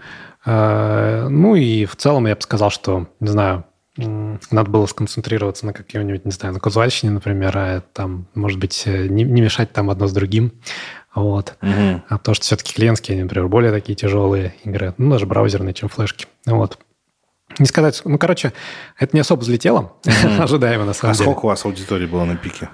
[0.47, 3.65] Э, ну и в целом я бы сказал, что, не знаю,
[3.97, 9.07] надо было сконцентрироваться на какой-нибудь, не знаю, на казуальщине, например, а там, может быть, э,
[9.09, 10.53] не, не мешать там одно с другим.
[11.15, 11.57] Вот.
[11.61, 12.03] Угу.
[12.09, 15.91] А то, что все-таки клиентские, они, например, более такие тяжелые игры, ну, даже браузерные, чем
[15.91, 16.27] флешки.
[16.47, 16.79] Вот.
[17.59, 18.55] Не сказать, ну, короче,
[18.99, 21.29] это не особо взлетело, mm ожидаемо, на самом а деле.
[21.29, 22.71] А сколько у вас аудитории было на пике?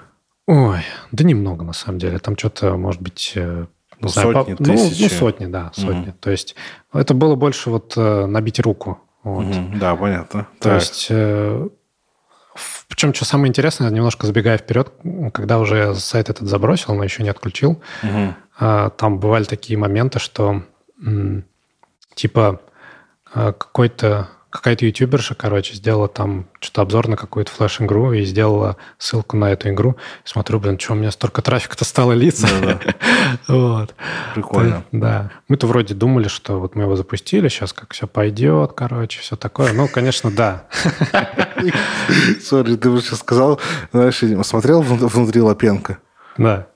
[0.47, 0.79] Ой,
[1.11, 2.17] да немного, на самом деле.
[2.19, 3.65] Там что-то, может быть, э,
[3.99, 4.63] ну, знаю, сотни, по...
[4.63, 5.01] тысячи.
[5.01, 6.07] Ну, ну, сотни, да, сотни.
[6.07, 6.55] mm То есть
[6.93, 9.45] это было больше вот э, набить руку вот.
[9.45, 10.47] Угу, да, понятно.
[10.59, 10.81] То так.
[10.81, 11.67] есть, э,
[12.87, 14.91] причем, что самое интересное, немножко забегая вперед,
[15.33, 18.33] когда уже сайт этот забросил, но еще не отключил, угу.
[18.59, 20.63] э, там бывали такие моменты, что
[21.01, 21.45] м,
[22.15, 22.61] типа
[23.33, 29.37] э, какой-то какая-то ютуберша, короче, сделала там что-то обзор на какую-то флеш-игру и сделала ссылку
[29.37, 29.95] на эту игру.
[30.23, 32.47] Смотрю, блин, что у меня столько трафика-то стало литься.
[33.47, 33.93] вот.
[34.33, 34.83] Прикольно.
[34.91, 35.31] Да.
[35.47, 39.73] Мы-то вроде думали, что вот мы его запустили, сейчас как все пойдет, короче, все такое.
[39.73, 40.65] Ну, конечно, да.
[42.41, 43.59] Сори, ты бы сейчас сказал,
[43.91, 45.99] знаешь, смотрел внутри Лапенко?
[46.37, 46.67] Да.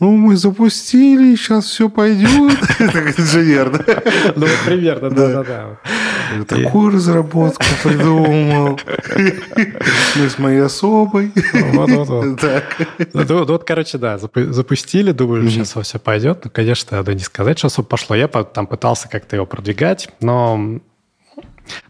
[0.00, 2.58] Ну, мы запустили, сейчас все пойдет.
[2.78, 4.02] Так инженер, да?
[4.34, 5.78] Ну, вот примерно, да-да-да.
[6.46, 8.80] Такую разработку придумал.
[10.16, 11.32] Мы с моей особой.
[11.52, 12.40] Вот-вот-вот.
[12.40, 12.64] Так.
[13.12, 16.40] Ну, ну, вот, короче, да, запу- запустили, думаю, сейчас все пойдет.
[16.44, 18.16] Ну, конечно, надо не сказать, что особо пошло.
[18.16, 20.80] Я там пытался как-то его продвигать, но...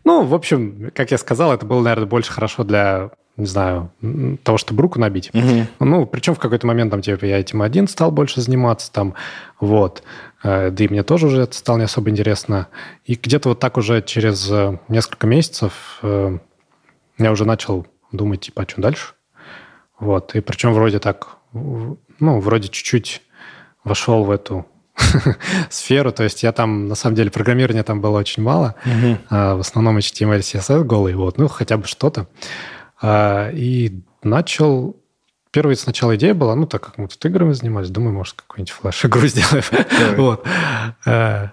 [0.05, 3.11] Ну, в общем, как я сказал, это было, наверное, больше хорошо для,
[3.42, 3.90] не знаю,
[4.42, 5.31] того, чтобы руку набить.
[5.81, 9.14] Ну, причем в какой-то момент там, типа, я этим один стал больше заниматься, там,
[9.61, 10.02] вот.
[10.42, 12.68] Э, Да и мне тоже уже это стало не особо интересно.
[13.05, 16.38] И где-то вот так уже через э, несколько месяцев э,
[17.18, 19.14] я уже начал думать, типа, а что дальше?
[20.00, 20.35] Вот.
[20.35, 23.22] И причем вроде так, ну, вроде чуть-чуть
[23.85, 24.66] вошел в эту
[25.70, 26.12] сферу.
[26.12, 28.74] То есть я там, на самом деле, программирования там было очень мало.
[29.31, 31.38] А, В основном HTML, CSS голый, вот.
[31.38, 32.26] Ну, хотя бы что-то.
[33.02, 34.96] А, И начал...
[35.50, 39.20] Первая сначала идея была, ну, так как мы тут играми занимались, думаю, может, какую-нибудь флеш-игру
[39.26, 40.16] сделаем.
[40.16, 40.46] Вот.
[41.04, 41.50] А,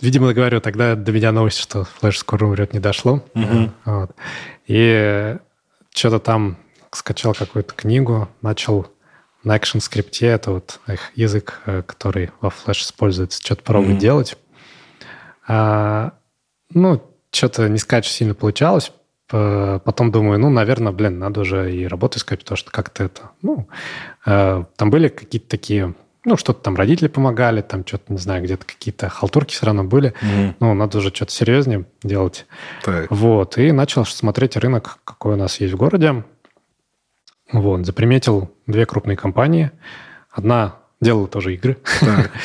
[0.00, 3.22] Видимо, говорю, тогда до меня новость, что флеш скоро умрет, не дошло.
[3.84, 4.12] Вот.
[4.66, 5.36] И
[5.94, 6.56] что-то там
[6.92, 8.86] скачал какую-то книгу, начал
[9.44, 14.00] на Action скрипте, это вот их язык, э, который во Flash используется, что-то пробовать Мгм.
[14.00, 14.38] делать.
[15.46, 16.12] А,
[16.72, 18.92] ну, что-то не сказать, что сильно получалось.
[19.28, 23.30] П- Потом думаю, ну, наверное, блин, надо уже и работу искать, потому что как-то это...
[23.42, 23.68] Ну,
[24.26, 25.94] э, там были какие-то такие...
[26.24, 30.14] Ну, что-то там родители помогали, там что-то, не знаю, где-то какие-то халтурки все равно были.
[30.20, 30.56] Мгм.
[30.60, 32.46] Ну, надо уже что-то серьезнее делать.
[32.84, 33.10] Так.
[33.10, 36.24] Вот, и начал смотреть рынок, какой у нас есть в городе.
[37.52, 39.70] Вот, заприметил две крупные компании.
[40.30, 41.78] Одна делала тоже игры.
[42.00, 42.30] Так.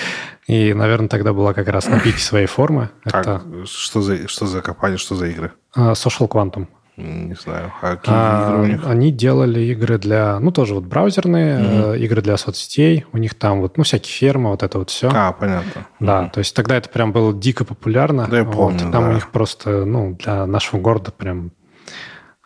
[0.48, 2.89] И, наверное, тогда была как раз на пике своей формы.
[3.06, 5.54] Это что за, что за компания, что за игры?
[5.76, 6.68] А, Social Quantum.
[6.96, 7.72] Не знаю.
[7.82, 8.86] А какие А, игры у них?
[8.88, 13.06] Они делали игры для, ну, тоже вот браузерные, э, игры для соцсетей.
[13.14, 15.10] У них там вот, ну, всякие фермы, вот это вот все.
[15.12, 15.88] А, понятно.
[16.00, 18.28] Да, то есть тогда это прям было дико популярно.
[18.30, 19.10] Да, я Вот, помню, Там да.
[19.10, 21.52] у них просто, ну, для нашего города прям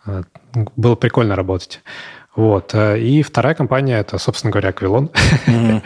[0.06, 0.22] э,
[0.76, 1.82] было прикольно работать.
[2.34, 2.70] Вот.
[2.74, 5.10] э, И вторая компания, это, собственно говоря, Аквилон.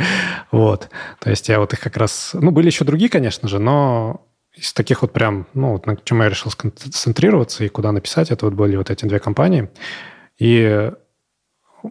[0.53, 0.89] Вот.
[1.19, 2.31] То есть я вот их как раз...
[2.35, 4.21] Ну, были еще другие, конечно же, но
[4.55, 8.45] из таких вот прям, ну, вот на чем я решил сконцентрироваться и куда написать, это
[8.47, 9.71] вот были вот эти две компании.
[10.38, 10.91] И,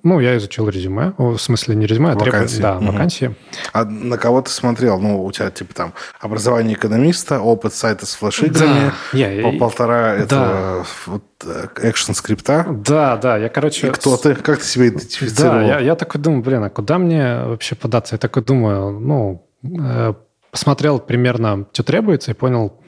[0.03, 2.61] ну, я изучил резюме, в смысле не резюме, а Вакансии.
[2.61, 2.91] да, Мгм.
[2.91, 3.35] вакансии.
[3.73, 4.99] А на кого ты смотрел?
[4.99, 9.59] Ну, у тебя, типа, там, образование экономиста, опыт сайта с флеш-играми, Да, я- по я-
[9.59, 10.21] полтора да.
[10.23, 12.67] этого вот, э, экшн-скрипта.
[12.69, 13.87] Да, да, я, короче...
[13.87, 14.35] И кто ты?
[14.35, 15.55] Как ты себя идентифицировал?
[15.55, 18.15] Да, я, я такой думаю, блин, а куда мне вообще податься?
[18.15, 20.13] Я такой думаю, ну, э,
[20.51, 22.79] посмотрел примерно, что требуется, и понял,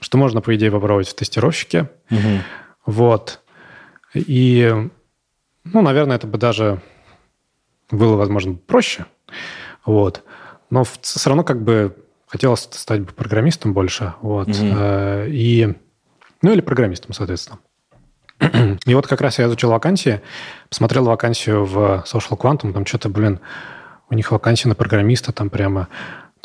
[0.00, 1.90] что можно, по идее, попробовать в тестировщике.
[2.10, 2.42] Мгм.
[2.84, 3.40] Вот.
[4.14, 4.88] И,
[5.64, 6.80] ну, наверное, это бы даже
[7.90, 9.06] было, возможно, проще.
[9.84, 10.22] Вот.
[10.70, 14.14] Но все равно как бы хотелось стать бы программистом больше.
[14.20, 14.48] Вот.
[14.50, 15.74] Э, И,
[16.42, 17.58] ну, или программистом, соответственно.
[18.84, 20.20] И вот как раз я изучил вакансии,
[20.68, 23.40] посмотрел вакансию в Social Quantum, там что-то, блин,
[24.10, 25.88] у них вакансия на программиста там прямо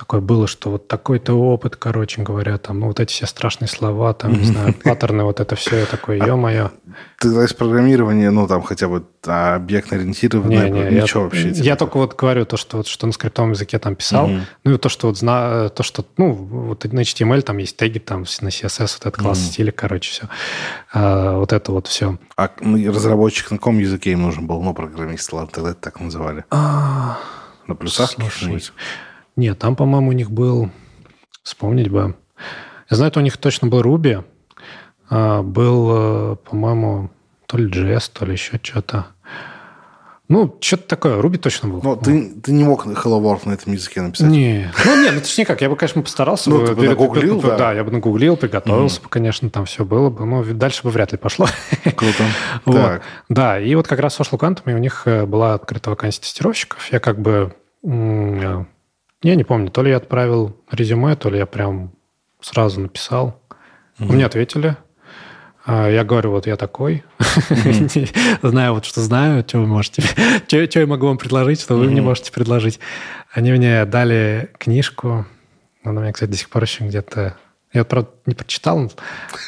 [0.01, 4.13] такое было, что вот такой-то опыт, короче говоря, там, ну, вот эти все страшные слова,
[4.15, 6.71] там, не знаю, паттерны, вот это все, я такой, ё-моё.
[7.19, 11.49] Ты тогда из программирования, ну, там, хотя бы а, объектно-ориентированное, Не, не, ничего я, вообще.
[11.51, 14.27] Я только вот говорю то, что, вот, что на скриптовом языке там писал,
[14.63, 17.99] ну и то, что вот зна, то, что, ну, вот на HTML там есть теги,
[17.99, 19.47] там на CSS, вот этот класс Мгм.
[19.51, 20.27] стиля, короче, все.
[21.37, 22.17] вот это вот все.
[22.37, 24.63] А ну, разработчик на каком языке им нужен был?
[24.63, 26.43] Ну, программист, ладно, тогда это так называли.
[26.49, 28.71] На плюсах Слушай?
[29.35, 30.69] Нет, там, по-моему, у них был...
[31.43, 32.15] Вспомнить бы.
[32.89, 34.23] Я знаю, это у них точно был Ruby.
[35.09, 37.09] а, был, э, по-моему,
[37.47, 39.07] то ли JS, то ли еще что-то.
[40.29, 41.21] Ну, что-то такое.
[41.21, 41.81] Ruby точно был.
[41.83, 44.29] Ну, ты, ты не мог Hello World на этом языке написать?
[44.29, 46.49] Не, ну не, ну точнее как, я бы, конечно, постарался.
[46.49, 47.57] Ну, бы ты бы нагуглил, да.
[47.57, 50.25] Да, я бы нагуглил, приготовился бы, конечно, там все было бы.
[50.25, 51.47] Но дальше бы вряд ли пошло.
[51.83, 52.23] Круто.
[52.63, 52.75] Вот.
[52.75, 53.01] Так.
[53.27, 56.21] Да, и вот как раз с Social Quantum, и у них э, была открыта вакансия
[56.21, 56.89] тестировщиков.
[56.93, 57.53] Я как бы...
[59.23, 61.91] Я не помню, то ли я отправил резюме, то ли я прям
[62.41, 63.39] сразу написал.
[63.99, 64.77] Мне ответили.
[65.63, 67.03] А, Я говорю, вот я такой.
[68.41, 70.01] Знаю вот, что знаю, что вы можете...
[70.47, 72.79] Что я могу вам предложить, что вы мне можете предложить.
[73.31, 75.25] Они мне дали книжку.
[75.83, 77.37] Она у меня, кстати, до сих пор еще где-то...
[77.73, 78.91] Я, правда, не прочитал.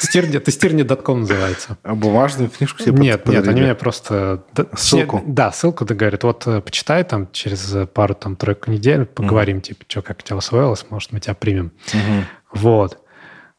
[0.01, 1.77] Тестирни- Тестирни.com называется.
[1.83, 4.43] А бумажную книжку тебе Нет, нет, они мне просто...
[4.75, 5.21] Ссылку?
[5.25, 9.83] Да, ссылку, да, говорят, вот э, почитай там через пару, там, тройку недель, поговорим, типа,
[9.87, 11.71] что, как у тебя усвоилось, может, мы тебя примем.
[11.93, 12.25] Мгм.
[12.53, 12.99] Вот.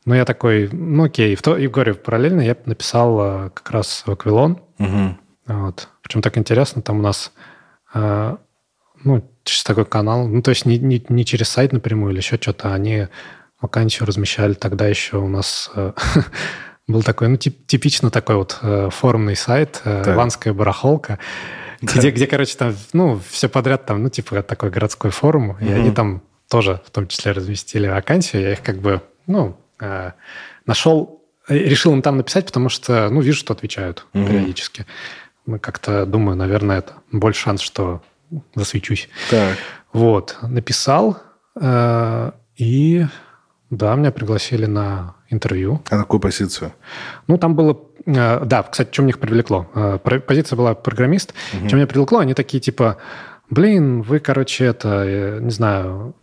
[0.06, 1.34] Ну, я такой, ну, окей.
[1.34, 4.60] В то- И говорю, параллельно я написал э, как раз в Аквилон.
[4.78, 5.18] Мгм.
[5.46, 5.88] Вот.
[6.02, 7.32] Причем так интересно, там у нас...
[7.92, 8.36] э,
[9.02, 12.36] ну, через такой канал, ну, то есть не, не, не через сайт напрямую или еще
[12.40, 13.08] что-то, они
[13.60, 15.92] вакансию размещали тогда еще у нас э,
[16.86, 21.18] был такой, ну, тип, типично такой вот э, форумный сайт, э, Иванская барахолка,
[21.82, 25.64] где, где, короче, там, ну, все подряд там, ну, типа такой городской форум, угу.
[25.64, 30.12] и они там тоже в том числе разместили вакансию, я их как бы, ну, э,
[30.66, 34.26] нашел, решил им там написать, потому что, ну, вижу, что отвечают угу.
[34.26, 34.86] периодически.
[35.46, 38.02] Мы как-то, думаю, наверное, это больше шанс, что
[38.54, 39.08] засвечусь.
[39.30, 39.56] Так.
[39.92, 41.18] Вот, написал,
[41.60, 43.06] э, и
[43.76, 45.80] да, меня пригласили на интервью.
[45.90, 46.72] А на какую позицию?
[47.26, 47.80] Ну, там было...
[48.06, 49.66] Э, да, кстати, мне их привлекло?
[49.74, 51.34] Э, позиция была программист.
[51.52, 51.68] Угу.
[51.68, 52.18] Что меня привлекло?
[52.18, 52.96] Они такие, типа,
[53.50, 56.14] блин, вы, короче, это, не знаю,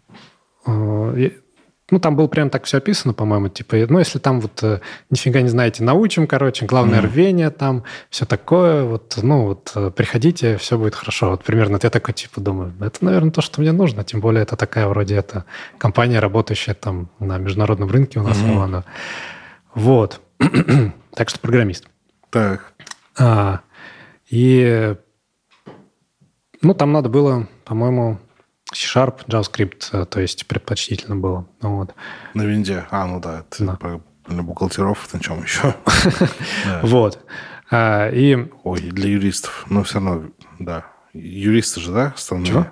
[1.92, 5.42] ну, там было прям так все описано, по-моему, типа, ну, если там вот э, нифига
[5.42, 7.06] не знаете, научим, короче, главное mm.
[7.06, 11.32] рвение там, все такое, вот, ну, вот, э, приходите, все будет хорошо.
[11.32, 14.56] Вот примерно я такой, типа, думаю, это, наверное, то, что мне нужно, тем более это
[14.56, 15.46] такая вроде это
[15.78, 18.64] компания, работающая там на международном рынке у нас, mm-hmm.
[18.64, 18.84] она.
[19.76, 20.22] Вот.
[21.14, 21.88] так что программист.
[22.30, 22.74] Так.
[23.18, 23.62] А,
[24.30, 24.96] и,
[26.62, 28.20] ну, там надо было, по-моему,
[28.72, 31.46] C-Sharp, JavaScript, э, то есть предпочтительно было.
[31.62, 31.94] Вот.
[32.34, 32.86] На винде.
[32.90, 34.00] А, ну да, это да.
[34.28, 35.76] для бухгалтеров, на чем еще.
[36.82, 37.20] Вот.
[37.70, 38.50] А, и...
[38.64, 39.66] Ой, для юристов.
[39.70, 40.30] Но все равно,
[40.60, 40.86] да.
[41.14, 42.72] Юристы же, да, основные?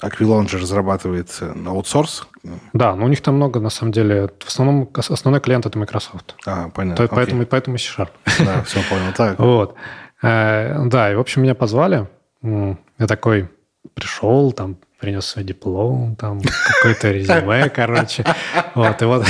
[0.00, 2.26] Аквилон же разрабатывает на аутсорс.
[2.72, 4.28] Да, но у них там много, на самом деле.
[4.38, 6.34] В основном основной клиент это Microsoft.
[6.46, 7.06] А, понятно.
[7.06, 8.10] То, поэтому, поэтому C-Sharp.
[8.44, 9.12] Да, все понял.
[9.16, 9.38] Так.
[9.44, 9.76] Вот.
[10.22, 12.06] Э, да, и, в общем, меня позвали.
[12.42, 13.50] Я такой
[13.94, 18.24] пришел, там, принес свой диплом, там, какое-то резюме, короче.
[18.74, 19.26] Вот, и вот...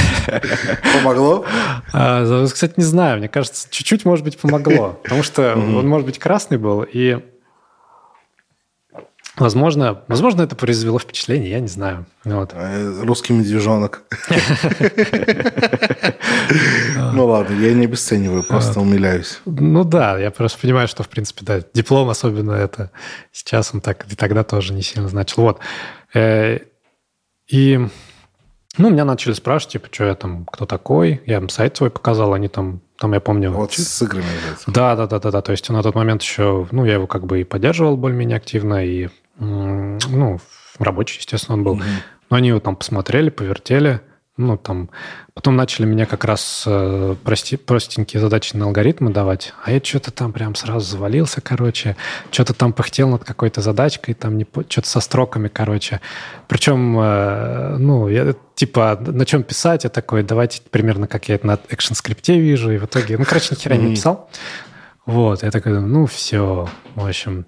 [0.94, 1.44] Помогло?
[1.92, 5.00] А, кстати, не знаю, мне кажется, чуть-чуть, может быть, помогло.
[5.02, 7.18] Потому что он, может быть, красный был, и
[9.36, 12.06] Возможно, возможно, это произвело впечатление, я не знаю.
[12.24, 12.52] Вот.
[12.54, 14.02] Э, русский медвежонок.
[17.12, 19.40] Ну ладно, я не обесцениваю, просто умиляюсь.
[19.44, 22.90] Ну да, я просто понимаю, что, в принципе, да, диплом особенно это
[23.32, 25.42] сейчас он так и тогда тоже не сильно значил.
[25.42, 25.60] Вот.
[26.12, 26.58] Э,
[27.48, 27.88] и
[28.76, 31.22] ну, меня начали спрашивать, типа, что я там, кто такой.
[31.26, 33.52] Я им сайт свой показал, они там, там я помню...
[33.52, 34.26] Вот с играми.
[34.66, 35.42] Да, да, да, да, да.
[35.42, 38.84] То есть на тот момент еще, ну, я его как бы и поддерживал более-менее активно,
[38.84, 40.38] и ну,
[40.78, 41.72] рабочий, естественно, он был.
[41.72, 41.82] Угу.
[42.30, 44.00] Но они его там посмотрели, повертели,
[44.36, 44.90] ну, там,
[45.32, 50.10] потом начали мне как раз э, прости, простенькие задачи на алгоритмы давать, а я что-то
[50.10, 51.96] там прям сразу завалился, короче,
[52.32, 56.00] что-то там пыхтел над какой-то задачкой, там не, что-то со строками, короче.
[56.48, 61.46] Причем, э, ну, я типа, на чем писать, я такой, давайте примерно как я это
[61.46, 64.28] на экшн скрипте вижу, и в итоге, ну, короче, ни хера не писал.
[65.06, 67.46] Вот, я такой, ну, все, в общем,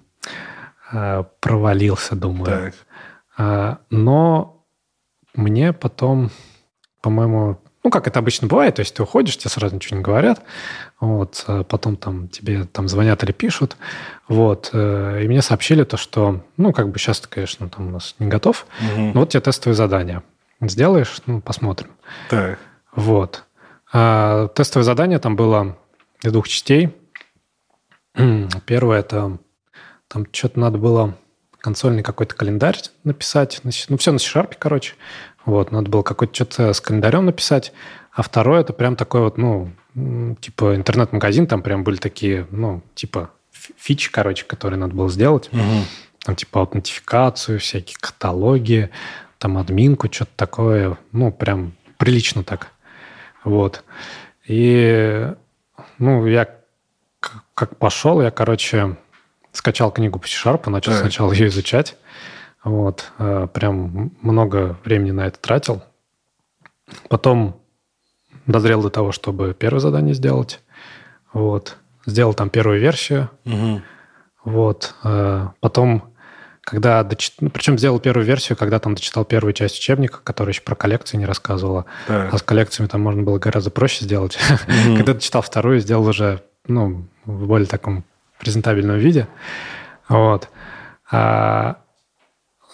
[1.39, 2.45] провалился, думаю.
[2.45, 2.73] Так.
[3.37, 4.65] А, но
[5.35, 6.31] мне потом,
[7.01, 10.41] по-моему, ну, как это обычно бывает, то есть ты уходишь, тебе сразу ничего не говорят,
[10.99, 13.77] вот, а потом там тебе там звонят или пишут,
[14.27, 17.91] вот, э, и мне сообщили то, что, ну, как бы сейчас ты, конечно, там у
[17.91, 19.01] нас не готов, угу.
[19.13, 20.23] но вот тебе тестовое задание.
[20.59, 21.91] Сделаешь, ну, посмотрим.
[22.29, 22.59] Так.
[22.93, 23.43] Вот.
[23.93, 25.77] А, тестовое задание там было
[26.23, 26.93] из двух частей.
[28.65, 29.37] Первое– это
[30.07, 31.17] там что-то надо было
[31.59, 33.61] консольный какой-то календарь написать.
[33.63, 34.95] Ну, все на C-Sharp, короче.
[35.45, 37.73] Вот, надо было какой-то что-то с календарем написать.
[38.11, 39.71] А второе, это прям такой вот, ну,
[40.39, 45.49] типа интернет-магазин, там прям были такие, ну, типа фичи, короче, которые надо было сделать.
[45.51, 45.61] Угу.
[46.25, 48.89] Там типа аутентификацию, всякие каталоги,
[49.37, 50.97] там админку, что-то такое.
[51.11, 52.71] Ну, прям прилично так.
[53.43, 53.83] Вот.
[54.45, 55.31] И,
[55.97, 56.49] ну, я
[57.53, 58.97] как пошел, я, короче,
[59.57, 61.01] скачал книгу по C-Sharp, начал так.
[61.01, 61.97] сначала ее изучать.
[62.63, 65.83] Вот, э, прям много времени на это тратил.
[67.09, 67.59] Потом
[68.45, 70.61] дозрел до того, чтобы первое задание сделать.
[71.33, 71.77] Вот.
[72.05, 73.29] Сделал там первую версию.
[73.45, 73.81] Угу.
[74.45, 74.95] Вот.
[75.03, 76.13] Э, потом,
[76.61, 77.37] когда дочитал...
[77.41, 81.17] Ну, Причем сделал первую версию, когда там дочитал первую часть учебника, которая еще про коллекции
[81.17, 81.85] не рассказывала.
[82.07, 82.33] Так.
[82.33, 84.37] А с коллекциями там можно было гораздо проще сделать.
[84.67, 84.97] Угу.
[84.97, 88.03] когда дочитал вторую, сделал уже ну, в более таком
[88.39, 89.27] презентабельном виде.
[90.09, 90.49] Вот.
[91.11, 91.77] А,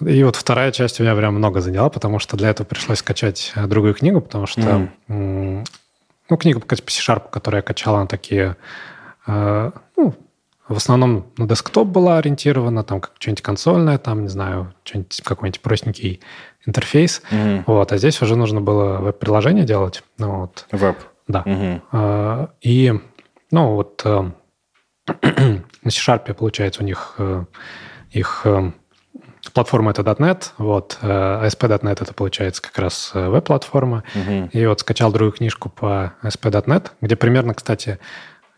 [0.02, 3.52] и вот вторая часть у меня прям много заняла, потому что для этого пришлось скачать
[3.56, 5.66] э, другую книгу, потому что mm.
[6.30, 8.58] ну, книга по C-Sharp, которую я качал, она такие,
[9.28, 10.16] э, ну,
[10.68, 15.62] в основном на десктоп была ориентирована, там как что-нибудь консольное, там, не знаю, что-нибудь, какой-нибудь
[15.62, 16.22] простенький
[16.66, 17.22] интерфейс.
[17.30, 17.64] Mm.
[17.68, 20.04] Вот, а здесь уже нужно было веб-приложение делать.
[20.18, 20.66] Ну, вот.
[20.72, 20.98] Веб.
[21.28, 21.44] Да.
[21.46, 22.50] Mm-hmm.
[22.62, 22.94] И,
[23.52, 24.06] ну, вот
[25.38, 27.46] на C-Sharp, получается, у них э,
[28.12, 28.72] их э,
[29.54, 34.04] платформа это .NET, вот, ASP.NET это, получается, как раз веб-платформа.
[34.16, 34.50] Угу.
[34.54, 38.00] И вот скачал другую книжку по ASP.NET, где примерно, кстати,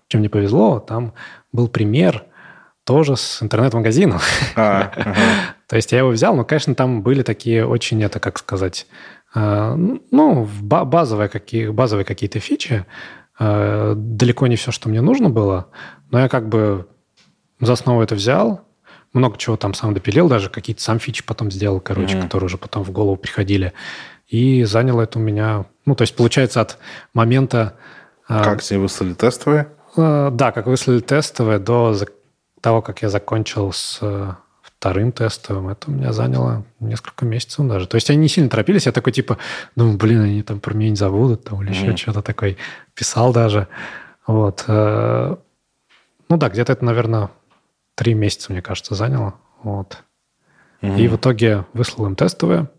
[0.07, 1.13] чем мне повезло, там
[1.51, 2.26] был пример
[2.86, 4.19] тоже с интернет-магазином.
[4.55, 5.15] А, ага.
[5.67, 8.86] То есть я его взял, но, конечно, там были такие очень, это как сказать,
[9.34, 12.86] э, ну, базовые, какие, базовые какие-то фичи, э,
[13.39, 15.67] далеко не все, что мне нужно было,
[16.11, 16.88] но я как бы
[17.59, 18.61] за основу это взял,
[19.13, 22.21] много чего там сам допилил, даже какие-то сам фичи потом сделал, короче, mm-hmm.
[22.21, 23.73] которые уже потом в голову приходили.
[24.27, 25.65] И заняло это у меня...
[25.86, 26.77] Ну, то есть, получается, от
[27.13, 27.77] момента...
[28.27, 29.69] Э, как тебе выслали тестовые?
[29.95, 31.95] Да, как выслали тестовые до
[32.59, 34.33] того, как я закончил с э,
[34.86, 37.88] вторым тестовым, это у меня заняло несколько месяцев даже.
[37.88, 38.86] То есть они не сильно торопились.
[38.86, 39.39] Я такой типа,
[39.75, 41.93] думаю, блин, они там про меня не забудут, там, или mm-hmm.
[41.93, 42.55] еще что-то такое.
[42.93, 43.67] Писал даже.
[44.27, 44.63] Вот.
[44.67, 45.38] Э,
[46.29, 47.31] ну да, где-то это, наверное,
[47.95, 49.33] три месяца, мне кажется, заняло.
[49.63, 50.03] Вот.
[50.83, 50.99] Mm-hmm.
[50.99, 52.69] И в итоге выслал им тестовые,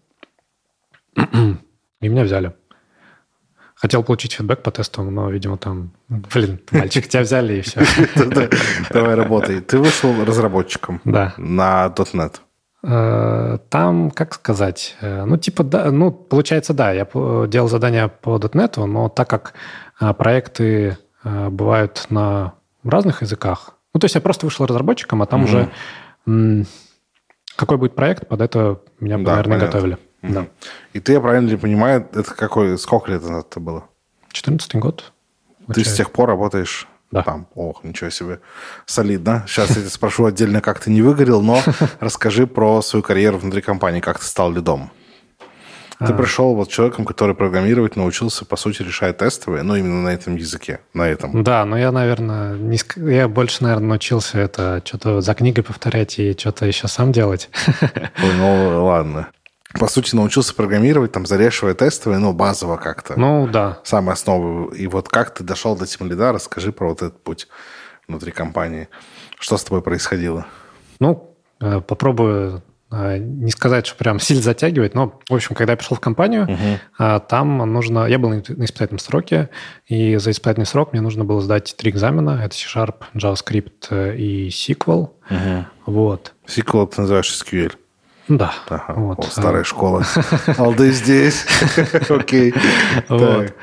[1.17, 2.55] и меня взяли.
[3.77, 7.83] Хотел получить фидбэк по тесту, но, видимо, там, блин, мальчик, тебя взяли и все.
[8.91, 9.61] Давай работай.
[9.61, 12.41] Ты вышел разработчиком на .NET.
[12.89, 17.07] Э, там, как сказать, э, ну, типа, да, ну, получается, да, я
[17.49, 19.55] делал задания по .NET, но так как
[20.01, 22.55] э, проекты бывают на
[22.85, 25.69] разных языках, ну, то есть я просто вышел разработчиком, а там уже
[27.57, 29.99] какой будет проект, под это меня, наверное, готовили.
[30.33, 30.47] Да.
[30.93, 33.85] И ты, я правильно ли понимаю, это какой, сколько лет назад это было?
[34.33, 35.13] 14 год.
[35.73, 37.23] Ты с тех пор работаешь да.
[37.23, 37.47] там?
[37.55, 38.41] Ох, ничего себе.
[38.85, 39.45] Солидно.
[39.47, 41.61] Сейчас я тебя спрошу отдельно, как ты не выгорел, но
[42.01, 44.91] расскажи про свою карьеру внутри компании, как ты стал лидом.
[45.99, 46.13] Ты а.
[46.13, 50.81] пришел вот человеком, который программировать научился, по сути, решать тестовые, но именно на этом языке,
[50.93, 51.43] на этом.
[51.43, 52.79] Да, но я, наверное, не,
[53.11, 57.49] я больше, наверное, научился это что-то за книгой повторять и что-то еще сам делать.
[58.19, 59.29] Ну, ладно
[59.79, 63.19] по сути, научился программировать, там, зарешивая тестовые, ну, базово как-то.
[63.19, 63.81] Ну, да.
[63.85, 64.77] Самые основы.
[64.77, 67.49] И вот как ты дошел до тимлида, расскажи про вот этот путь
[68.09, 68.89] внутри компании.
[69.39, 70.47] Что с тобой происходило?
[71.01, 75.77] Ну, э, попробую э, не сказать, что прям сильно затягивать, но, в общем, когда я
[75.77, 76.47] пришел в компанию,
[76.99, 77.27] uh-huh.
[77.29, 78.07] там нужно...
[78.07, 79.51] Я был на испытательном сроке,
[79.87, 82.43] и за испытательный срок мне нужно было сдать три экзамена.
[82.45, 85.11] Это C-Sharp, JavaScript и SQL.
[85.29, 85.65] Uh-huh.
[85.87, 86.35] Вот.
[86.47, 87.73] SQL ты называешь SQL?
[88.29, 88.55] Да.
[88.69, 88.95] Ага.
[88.95, 89.19] Вот.
[89.21, 90.05] О, старая школа.
[90.59, 91.47] Алды здесь.
[92.09, 92.55] Окей.
[93.09, 93.55] Вот.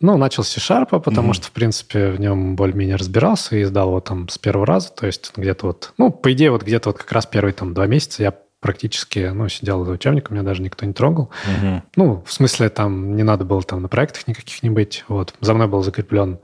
[0.00, 1.34] Ну, начал с C-Sharp, потому mm-hmm.
[1.34, 4.90] что, в принципе, в нем более-менее разбирался и сдал его там с первого раза.
[4.92, 7.86] То есть где-то вот, ну, по идее, вот где-то вот как раз первые там два
[7.86, 11.30] месяца я практически, ну, сидел за учебником, меня даже никто не трогал.
[11.96, 15.04] Ну, в смысле, там не надо было там на проектах никаких не быть.
[15.08, 15.34] Вот.
[15.40, 16.38] За мной был закреплен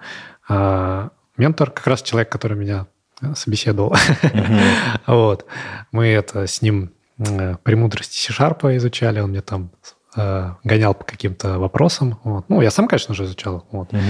[0.49, 2.87] а, ментор, как раз человек, который меня
[3.35, 3.93] собеседовал.
[3.93, 4.61] Mm-hmm.
[5.07, 5.47] вот.
[5.93, 7.00] Мы это с ним Э,
[7.63, 9.71] премудрости C-Sharp изучали, он мне там
[10.17, 12.19] э, гонял по каким-то вопросам.
[12.25, 12.47] Вот.
[12.49, 13.67] Ну, я сам, конечно же, изучал.
[13.71, 13.93] Вот.
[13.93, 14.01] Угу.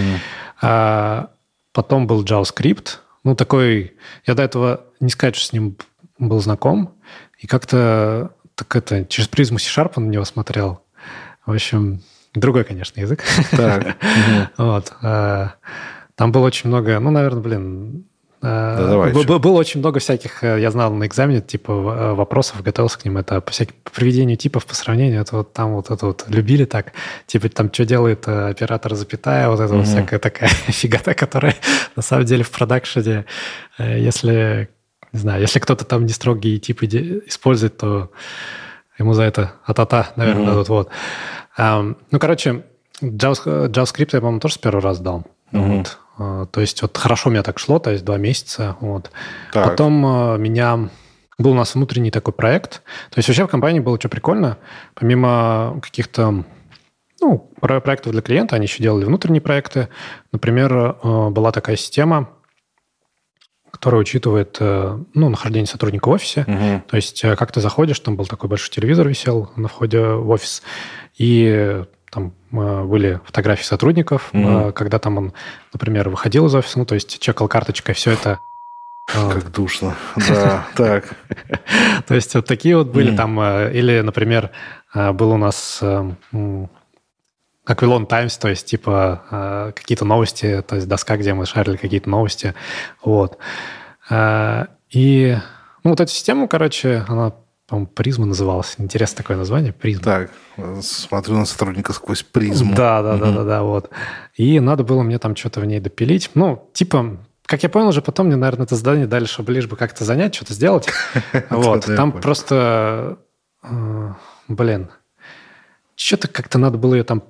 [0.62, 1.30] А,
[1.72, 2.98] потом был JavaScript.
[3.24, 3.94] Ну, такой...
[4.26, 5.76] Я до этого не сказать, что с ним
[6.18, 6.94] был знаком.
[7.38, 10.82] И как-то так это, через призму C-Sharp на него смотрел.
[11.46, 12.02] В общем,
[12.34, 13.24] другой, конечно, язык.
[13.50, 13.96] Так.
[14.56, 14.92] Вот.
[15.02, 15.54] А,
[16.14, 16.98] там было очень много...
[17.00, 18.04] Ну, наверное, блин,
[18.42, 22.62] да, давай, Б- было очень много всяких, э, я знал на экзамене, типа э, вопросов,
[22.62, 23.18] готовился к ним.
[23.18, 26.64] Это по, всяким, по приведению типов, по сравнению, это вот там вот это вот любили
[26.64, 26.92] так.
[27.26, 29.80] Типа там, что делает э, оператор запятая, вот это угу.
[29.80, 31.54] вот всякая такая фигота, которая
[31.96, 33.26] на самом деле в продакшене,
[33.78, 34.70] если,
[35.12, 38.10] не знаю, если кто-то там не строгие типы использует, то
[38.98, 40.50] ему за это а-та-та, наверное, угу.
[40.50, 40.68] дадут.
[40.68, 40.88] Вот.
[41.58, 42.64] Um, ну, короче,
[43.02, 45.26] JavaScript я, по-моему, тоже с первого раза дал.
[45.52, 45.62] Угу.
[45.62, 45.98] Вот.
[46.20, 48.76] А, то есть вот хорошо у меня так шло, то есть два месяца.
[48.80, 49.10] Вот.
[49.52, 49.70] Так.
[49.70, 50.90] Потом а, меня...
[51.38, 52.82] Был у нас внутренний такой проект.
[53.08, 54.58] То есть вообще в компании было что прикольно.
[54.94, 56.44] Помимо каких-то
[57.22, 59.88] ну, проектов для клиента, они еще делали внутренние проекты.
[60.32, 62.28] Например, а, была такая система,
[63.70, 66.42] которая учитывает ну, нахождение сотрудника в офисе.
[66.46, 66.82] Угу.
[66.88, 70.62] То есть как ты заходишь, там был такой большой телевизор висел на входе в офис,
[71.16, 74.72] и там э, были фотографии сотрудников, mm-hmm.
[74.72, 75.32] когда там он,
[75.72, 78.40] например, выходил из офиса, ну, то есть чекал карточкой, все это
[79.06, 79.96] как душно.
[80.28, 81.16] Да, так.
[82.06, 83.38] То есть вот такие вот были там.
[83.40, 84.50] Э, или, например,
[84.92, 85.80] был у нас
[87.64, 92.54] Аквилон Таймс, то есть типа какие-то новости, то есть доска, где мы шарили какие-то новости.
[93.04, 93.38] Вот.
[94.90, 95.38] И
[95.84, 97.32] ну, вот эту систему, короче, она
[97.70, 98.74] по-моему, призма называлась.
[98.78, 100.02] Интересное такое название, призма.
[100.02, 100.30] Так,
[100.82, 102.74] смотрю на сотрудника сквозь призму.
[102.74, 103.90] Да, да, да, да, да, вот.
[104.34, 106.30] И надо было мне там что-то в ней допилить.
[106.34, 109.76] Ну, типа, как я понял уже потом, мне, наверное, это задание дали, чтобы лишь бы
[109.76, 110.88] как-то занять, что-то сделать.
[111.50, 111.86] Вот.
[111.86, 113.18] Там просто
[113.62, 114.12] э,
[114.48, 114.90] блин,
[115.94, 117.22] что-то как-то надо было ее там...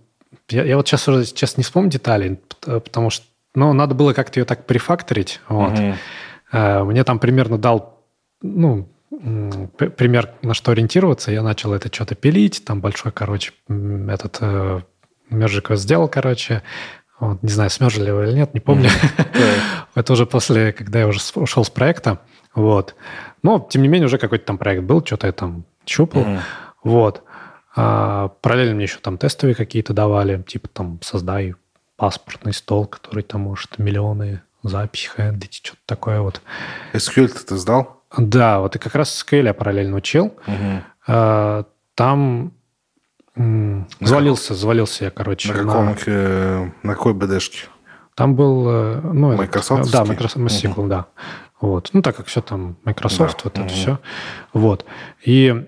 [0.48, 4.46] Я, вот сейчас уже сейчас не вспомню детали, потому что ну, надо было как-то ее
[4.46, 5.40] так префакторить.
[5.48, 5.74] Вот.
[5.78, 6.84] Угу.
[6.86, 8.02] Мне там примерно дал,
[8.40, 11.32] ну, пример, на что ориентироваться.
[11.32, 14.80] Я начал это что-то пилить, там большой, короче, этот э,
[15.30, 16.62] мержик сделал, короче.
[17.18, 18.88] Вот, не знаю, смержили его или нет, не помню.
[19.94, 22.20] Это уже после, когда я уже ушел с проекта.
[22.54, 22.94] Вот.
[23.42, 26.24] Но, тем не менее, уже какой-то там проект был, что-то я там щупал.
[26.82, 27.22] Вот.
[27.76, 31.54] А, параллельно мне еще там тестовые какие-то давали, типа там создай
[31.96, 36.40] паспортный стол, который там может миллионы хендить, что-то такое вот.
[36.94, 37.99] SQL ты сдал?
[38.16, 40.34] Да, вот и как раз SQL я параллельно учил.
[40.46, 41.66] Угу.
[41.94, 42.52] Там
[43.36, 44.56] на завалился, как...
[44.56, 45.52] завалился я, короче.
[45.52, 47.68] На каком, на, э, на какой БДшке?
[48.14, 48.66] Там был...
[48.68, 49.90] Э, ну, Microsoft?
[49.92, 50.86] Да, Microsoft MySQL, угу.
[50.88, 51.06] да.
[51.60, 51.90] Вот.
[51.92, 53.42] Ну, так как все там Microsoft, да.
[53.44, 53.66] вот угу.
[53.66, 53.98] это все.
[54.52, 54.84] Вот.
[55.24, 55.66] И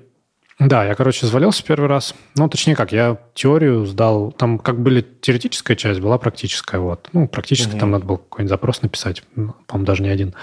[0.58, 2.14] да, я, короче, завалился первый раз.
[2.36, 4.32] Ну, точнее как, я теорию сдал.
[4.32, 6.80] Там как были теоретическая часть, была практическая.
[6.80, 7.08] Вот.
[7.12, 7.80] Ну, практически угу.
[7.80, 9.22] там надо было какой-нибудь запрос написать.
[9.34, 10.34] По-моему, даже не один.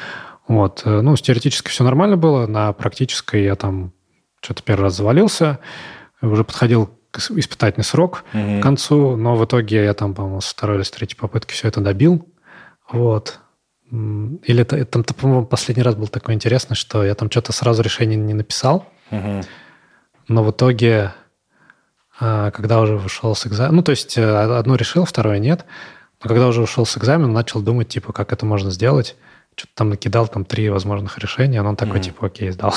[0.49, 0.81] Вот.
[0.83, 2.47] Э, ну, с теоретической все нормально было.
[2.47, 3.93] На практической я там
[4.41, 5.59] что-то первый раз завалился.
[6.21, 8.59] Уже подходил испытательный срок угу.
[8.59, 11.67] к концу, но в итоге я там, по-моему, с второй или с третьей попытки все
[11.67, 12.27] это добил.
[12.91, 13.39] Вот.
[13.91, 18.17] Или это, там, по-моему, последний раз был такой интересный, что я там что-то сразу решение
[18.17, 19.41] не написал, угу.
[20.27, 21.13] но в итоге,
[22.19, 25.65] а, когда уже вышел с экзамена, ну, то есть э, одно решил, второе нет,
[26.23, 29.15] но когда уже ушел с экзамена, начал думать, типа, как это можно сделать,
[29.55, 32.03] что-то там накидал, там три возможных решения, но он такой, mm.
[32.03, 32.73] типа, окей, сдал.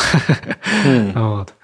[0.85, 1.13] Mm.
[1.37, 1.55] вот.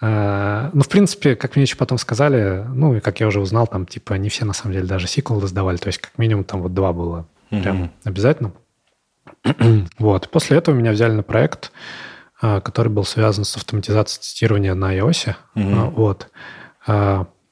[0.00, 3.66] Э, ну, в принципе, как мне еще потом сказали, ну, и как я уже узнал,
[3.66, 6.62] там, типа, не все, на самом деле, даже сиквелы сдавали, то есть, как минимум, там
[6.62, 7.62] вот два было mm-hmm.
[7.62, 8.52] прям обязательно.
[9.98, 10.30] вот.
[10.30, 11.72] После этого меня взяли на проект,
[12.40, 15.34] э, который был связан с автоматизацией тестирования на iOS.
[15.54, 15.90] Mm-hmm.
[15.90, 16.28] Вот.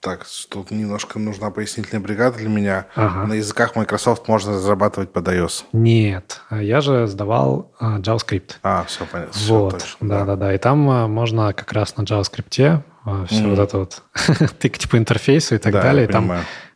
[0.06, 2.86] Так, тут немножко нужна пояснительная бригада для меня.
[2.94, 3.26] Ага.
[3.26, 5.64] На языках Microsoft можно разрабатывать под iOS.
[5.72, 8.52] Нет, я же сдавал uh, JavaScript.
[8.62, 9.32] А, все понятно.
[9.48, 10.54] Вот, точно, да, да, да.
[10.54, 13.50] И там uh, можно как раз на JavaScript uh, все mm.
[13.50, 14.02] вот это вот
[14.60, 16.06] тыкать по интерфейсу и так да, далее.
[16.06, 16.32] там,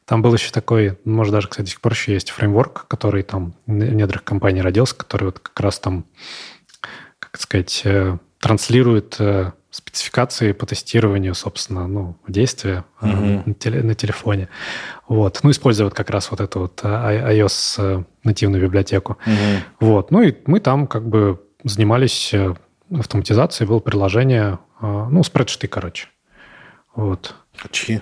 [0.07, 3.55] там был еще такой, может даже, кстати, до сих пор еще есть фреймворк, который там
[3.69, 6.05] в недрах компании родился, который вот как раз там,
[7.21, 13.43] как сказать, э, транслирует э, спецификации по тестированию, собственно, ну, действия mm-hmm.
[13.47, 14.49] на, теле, на телефоне.
[15.09, 15.41] Вот.
[15.43, 19.17] Ну, используя вот как раз вот эту вот а, iOS э, нативную библиотеку.
[19.25, 19.59] Mm-hmm.
[19.81, 20.11] Вот.
[20.11, 22.55] Ну, и мы там как бы занимались э,
[22.93, 26.09] автоматизацией, было приложение, ну, спредшиты, короче.
[26.95, 27.35] Вот.
[27.63, 28.01] А чьи?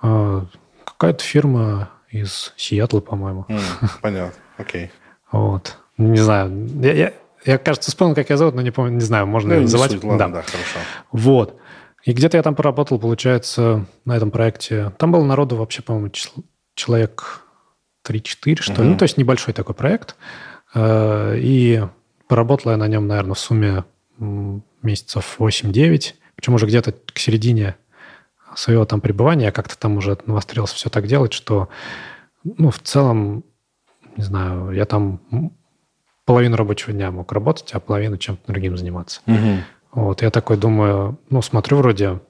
[0.00, 3.44] Какая-то фирма из Сиэтла, по-моему.
[3.48, 4.86] Mm, понятно, окей.
[4.86, 4.90] Okay.
[5.30, 5.76] Вот.
[5.98, 6.68] Не знаю.
[6.80, 7.12] Я, я,
[7.44, 9.92] я, кажется, вспомнил, как я зовут, но не помню, не знаю, можно ну, называть.
[9.92, 10.34] Суть, ладно, да.
[10.34, 10.78] да, хорошо.
[11.12, 11.60] Вот.
[12.04, 14.92] И где-то я там поработал, получается, на этом проекте.
[14.98, 16.10] Там было народу вообще, по-моему,
[16.74, 17.42] человек
[18.06, 18.80] 3-4, что ли.
[18.80, 18.88] Угу.
[18.92, 20.16] Ну, то есть небольшой такой проект.
[20.74, 21.82] Э, и
[22.26, 23.84] поработал я на нем, наверное, в сумме
[24.82, 26.14] месяцев 8-9.
[26.34, 27.76] Причем уже где-то к середине
[28.54, 31.68] своего там пребывания я как-то там уже навострился все так делать, что,
[32.44, 33.44] ну, в целом,
[34.16, 35.20] не знаю, я там
[36.28, 39.22] половину рабочего дня мог работать, а половину чем-то другим заниматься.
[39.26, 40.02] Угу.
[40.02, 42.20] Вот, я такой думаю, ну, смотрю вроде,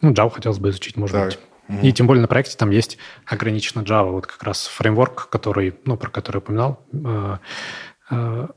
[0.00, 1.26] ну, Java хотелось бы изучить, может так.
[1.26, 1.38] быть.
[1.68, 1.86] Угу.
[1.86, 5.96] И тем более на проекте там есть ограниченно Java, вот как раз фреймворк, который, ну,
[5.96, 7.36] про который я упоминал, э,
[8.10, 8.48] э,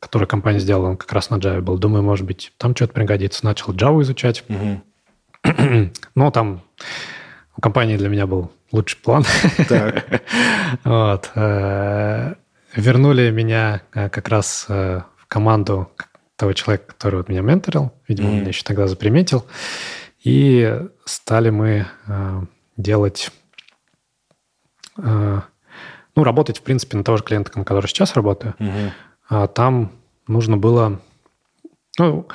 [0.00, 1.78] который компания сделала, он как раз на Java был.
[1.78, 3.44] Думаю, может быть, там что-то пригодится.
[3.44, 4.42] Начал Java изучать.
[4.48, 4.82] Угу.
[6.16, 6.62] Но там
[7.56, 9.24] у компании для меня был лучший план.
[10.82, 11.30] вот.
[12.74, 15.90] Вернули меня э, как раз э, в команду
[16.36, 17.92] того человека, который вот меня менторил.
[18.08, 18.38] Видимо, mm-hmm.
[18.40, 19.44] меня еще тогда заприметил.
[20.24, 22.40] И стали мы э,
[22.76, 23.30] делать...
[24.94, 28.54] Ну, работать, в принципе, на того же клиента, на который сейчас работаю.
[28.58, 29.48] Mm-hmm.
[29.54, 29.92] Там
[30.26, 31.00] нужно было
[31.98, 32.28] ну,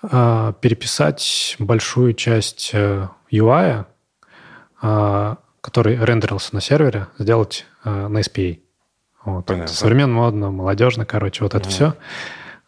[0.00, 3.86] переписать большую часть UI,
[4.80, 8.60] который рендерился на сервере, сделать на SPA.
[9.24, 9.46] Вот.
[9.46, 9.72] Понятно.
[9.72, 11.70] Современно, модно, молодежно, короче, вот это угу.
[11.70, 11.94] все.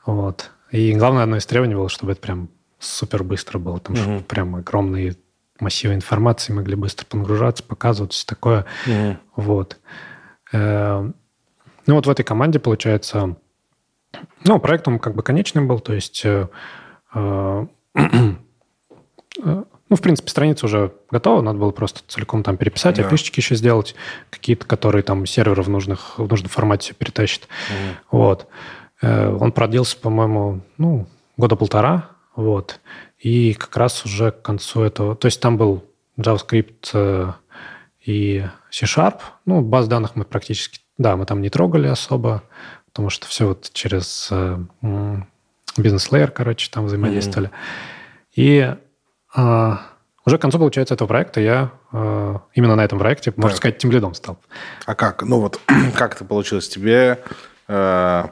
[0.06, 0.50] Вот.
[0.70, 2.48] И главное, одно из требований было, чтобы это прям
[2.78, 3.80] супер быстро было.
[3.80, 4.02] Там, угу.
[4.02, 5.16] чтобы прям огромные
[5.60, 8.64] массивы информации могли быстро погружаться, показывать, все такое.
[8.86, 9.16] Угу.
[9.36, 9.78] Вот.
[10.52, 11.14] Эм,
[11.86, 13.36] ну, вот в этой команде, получается,
[14.44, 16.48] ну, проект он как бы конечный был, то есть э,
[17.14, 17.66] э,
[19.44, 19.64] э
[19.94, 23.06] ну, в принципе, страница уже готова, надо было просто целиком там переписать, да.
[23.06, 23.94] опишечки еще сделать,
[24.28, 27.46] какие-то, которые там серверы в, нужных, в нужном формате все перетащит.
[27.70, 28.18] Угу.
[28.18, 28.48] Вот.
[29.02, 32.80] Э, он продлился, по-моему, ну, года полтора, вот.
[33.20, 35.14] И как раз уже к концу этого...
[35.14, 35.84] То есть там был
[36.18, 37.32] JavaScript э,
[38.04, 39.20] и C-Sharp.
[39.46, 40.80] Ну, баз данных мы практически...
[40.98, 42.42] Да, мы там не трогали особо,
[42.86, 44.58] потому что все вот через э,
[45.76, 47.50] бизнес-лейер, короче, там взаимодействовали.
[47.50, 48.32] Mm-hmm.
[48.34, 48.74] И
[49.36, 53.38] уже к концу, получается, этого проекта я э, именно на этом проекте, так.
[53.38, 54.38] можно сказать, тем лидом стал.
[54.86, 55.22] А как?
[55.22, 55.60] Ну вот,
[55.96, 56.68] как это получилось?
[56.68, 57.18] Тебе...
[57.68, 58.26] Э,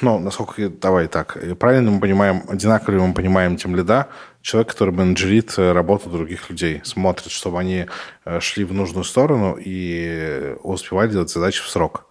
[0.00, 4.08] ну, насколько, давай так, правильно мы понимаем, одинаково ли мы понимаем тем лида,
[4.42, 7.86] человек, который менеджерит э, работу других людей, смотрит, чтобы они
[8.24, 12.06] э, шли в нужную сторону и успевали делать задачи в срок.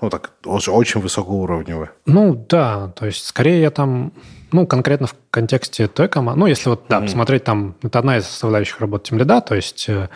[0.00, 1.90] Ну, так, очень высокоуровневые.
[2.06, 4.12] Ну, да, то есть, скорее я там,
[4.52, 7.04] ну, конкретно в контексте той команды, ну, если вот, да, mm-hmm.
[7.04, 10.08] посмотреть там, это одна из составляющих работы тем лида, то есть э,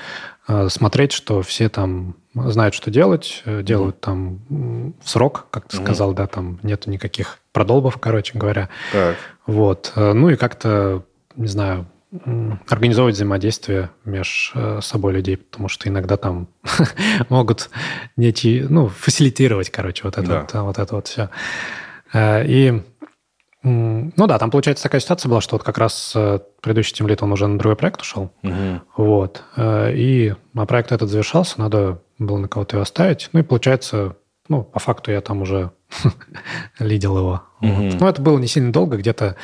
[0.48, 4.00] э, смотреть, что все там знают, что делать, э, делают mm-hmm.
[4.00, 5.84] там в срок, как ты mm-hmm.
[5.84, 8.68] сказал, да, там нету никаких продолбов, короче говоря.
[8.92, 9.16] Так.
[9.46, 11.04] Вот, ну и как-то,
[11.36, 11.86] не знаю,
[12.68, 16.48] организовывать взаимодействие между собой людей, потому что иногда там
[17.28, 17.70] могут
[18.16, 20.40] найти, ну, фасилитировать, короче, вот это, да.
[20.40, 21.30] вот, вот это вот все.
[22.12, 22.82] Э, и,
[23.68, 27.32] ну да, там, получается, такая ситуация была, что вот как раз э, предыдущий тимлит, он
[27.32, 28.80] уже на другой проект ушел, угу.
[28.96, 33.42] вот, э, и а проект этот завершался, надо было на кого-то его оставить, ну и
[33.42, 34.16] получается,
[34.48, 35.72] ну, по факту я там уже
[36.78, 37.42] лидил его.
[37.60, 37.72] Угу.
[37.72, 38.00] Вот.
[38.00, 39.34] Но это было не сильно долго, где-то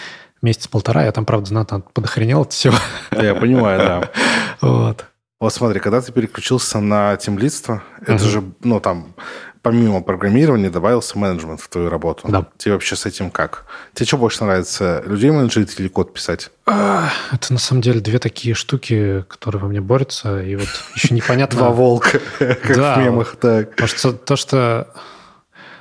[0.40, 1.04] месяц-полтора.
[1.04, 2.76] Я там, правда, знатно подохренел от всего.
[3.10, 4.10] Я понимаю, да.
[4.60, 5.06] Вот.
[5.40, 9.14] Вот смотри, когда ты переключился на темлидство, это же, ну, там,
[9.62, 12.28] помимо программирования добавился менеджмент в твою работу.
[12.28, 12.46] Да.
[12.58, 13.64] Тебе вообще с этим как?
[13.94, 16.50] Тебе что больше нравится, людей менеджерить или код писать?
[16.66, 21.58] Это на самом деле две такие штуки, которые во мне борются, и вот еще непонятно...
[21.58, 23.70] Два волка, как в мемах, так.
[23.70, 24.92] Потому что то, что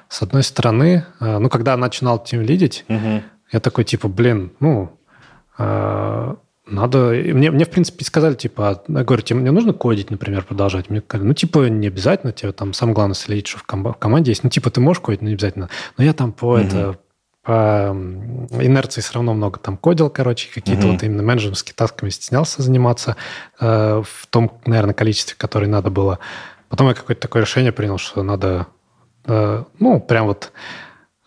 [0.10, 4.98] с одной стороны, а, ну, когда начинал тем лидить, я такой, типа, блин, ну,
[5.58, 6.36] э,
[6.66, 7.10] надо...
[7.10, 10.90] Мне, мне, в принципе, сказали, типа, я говорю, тебе мне нужно кодить, например, продолжать?
[10.90, 13.98] Мне сказали, ну, типа, не обязательно, тебе там самое главное следить, что в, ком- в
[13.98, 14.44] команде есть.
[14.44, 15.70] Ну, типа, ты можешь кодить, но не обязательно.
[15.98, 17.00] Но я там по mm это
[17.44, 17.90] по
[18.60, 23.16] инерции все равно много там кодил, короче, какие-то mm вот именно менеджерскими тасками стеснялся заниматься
[23.60, 26.20] э, в том, наверное, количестве, которое надо было.
[26.70, 28.68] Потом я какое-то такое решение принял, что надо,
[29.26, 30.52] э, ну, прям вот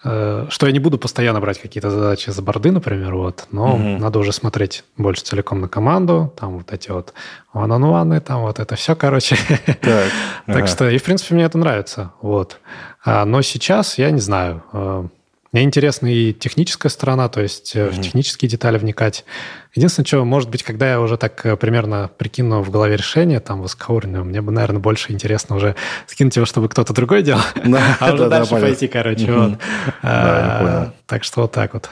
[0.05, 3.83] что я не буду постоянно брать какие-то задачи за борды, например, вот, но угу.
[3.83, 7.15] надо уже смотреть больше целиком на команду, там вот эти вот
[7.55, 9.37] one-on-one, там вот это все, короче.
[9.81, 10.11] Так,
[10.47, 12.59] так что, и в принципе мне это нравится, вот.
[13.05, 15.07] А, но сейчас я не знаю, э,
[15.55, 17.91] мне интересна и техническая сторона, то есть mm-hmm.
[17.91, 19.25] в технические детали вникать.
[19.73, 23.63] Единственное, что, может быть, когда я уже так э, примерно прикину в голове решение, там,
[23.63, 25.77] высокоуровневое, мне бы, наверное, больше интересно уже
[26.09, 27.41] скинуть его, чтобы кто-то другой делал,
[28.01, 29.57] а уже дальше пойти, короче.
[30.03, 31.89] А, так что вот так вот.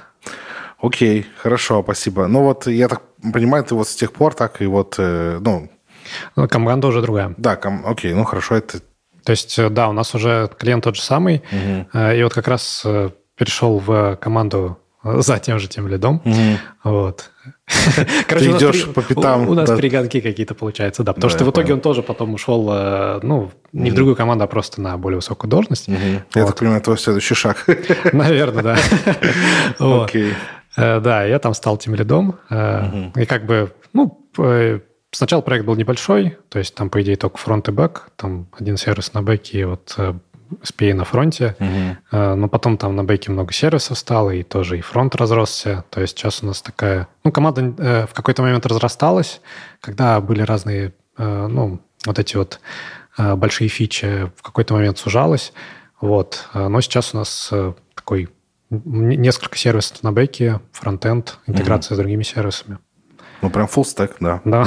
[0.81, 2.27] Окей, хорошо, спасибо.
[2.27, 3.03] Ну вот, я так
[3.33, 5.71] понимаю, ты вот с тех пор так и вот, э, ну...
[6.35, 7.33] Ну, команда уже другая.
[7.37, 7.87] Да, ком...
[7.87, 8.81] окей, ну хорошо, это...
[9.23, 11.45] То есть, да, у нас уже клиент тот же самый,
[11.95, 12.85] и вот как раз
[13.43, 16.23] перешел в команду за тем же тем лидом.
[16.25, 16.93] Угу.
[16.93, 17.31] Вот.
[18.29, 18.93] Короче, Ты идешь при...
[18.93, 19.49] по пятам.
[19.49, 19.77] У, у нас да.
[19.77, 21.13] перегонки какие-то получаются, да.
[21.13, 21.77] Потому да, что в итоге понял.
[21.77, 23.91] он тоже потом ушел, э, ну, не угу.
[23.91, 25.89] в другую команду, а просто на более высокую должность.
[25.89, 25.97] Угу.
[25.97, 26.37] Вот.
[26.37, 27.67] Я так понимаю, твой следующий шаг.
[28.13, 28.79] Наверное, да.
[30.05, 30.35] Окей.
[30.77, 32.37] Э, да, я там стал тем лидом.
[32.49, 34.25] Э, и как бы, ну,
[35.11, 38.77] сначала проект был небольшой, то есть там, по идее, только фронт и бэк, там один
[38.77, 39.97] сервис на бэке, и вот
[40.63, 41.97] SPA на фронте, угу.
[42.37, 45.85] но потом там на бэке много сервисов стало, и тоже и фронт разросся.
[45.91, 47.09] То есть сейчас у нас такая...
[47.25, 49.41] Ну, команда э, в какой-то момент разрасталась,
[49.81, 52.61] когда были разные, э, ну, вот эти вот
[53.17, 55.53] большие фичи, в какой-то момент сужалась.
[56.01, 56.49] Вот.
[56.55, 57.53] Но сейчас у нас
[57.95, 58.31] такой
[58.71, 61.97] несколько сервисов на бэке, фронтенд, интеграция угу.
[61.97, 62.79] с другими сервисами.
[63.43, 64.41] Ну, прям full stack, да.
[64.45, 64.67] Да.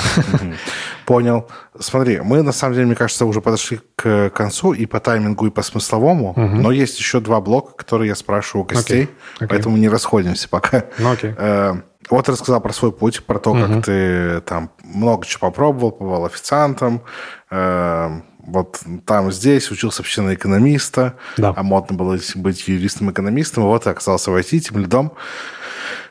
[1.05, 1.47] Понял.
[1.79, 5.49] Смотри, мы, на самом деле, мне кажется, уже подошли к концу и по таймингу, и
[5.49, 6.41] по смысловому, угу.
[6.41, 9.07] но есть еще два блока, которые я спрашиваю у гостей, okay.
[9.39, 9.47] Okay.
[9.49, 10.85] поэтому не расходимся пока.
[10.99, 11.31] Ну, окей.
[11.31, 11.83] Okay.
[12.09, 13.61] Вот рассказал про свой путь, про то, угу.
[13.61, 17.01] как ты там много чего попробовал, побывал официантом,
[17.49, 21.53] э, вот там здесь учился вообще на экономиста, да.
[21.55, 25.11] а модно было быть юристом-экономистом, вот ты оказался в IT, тем лидом.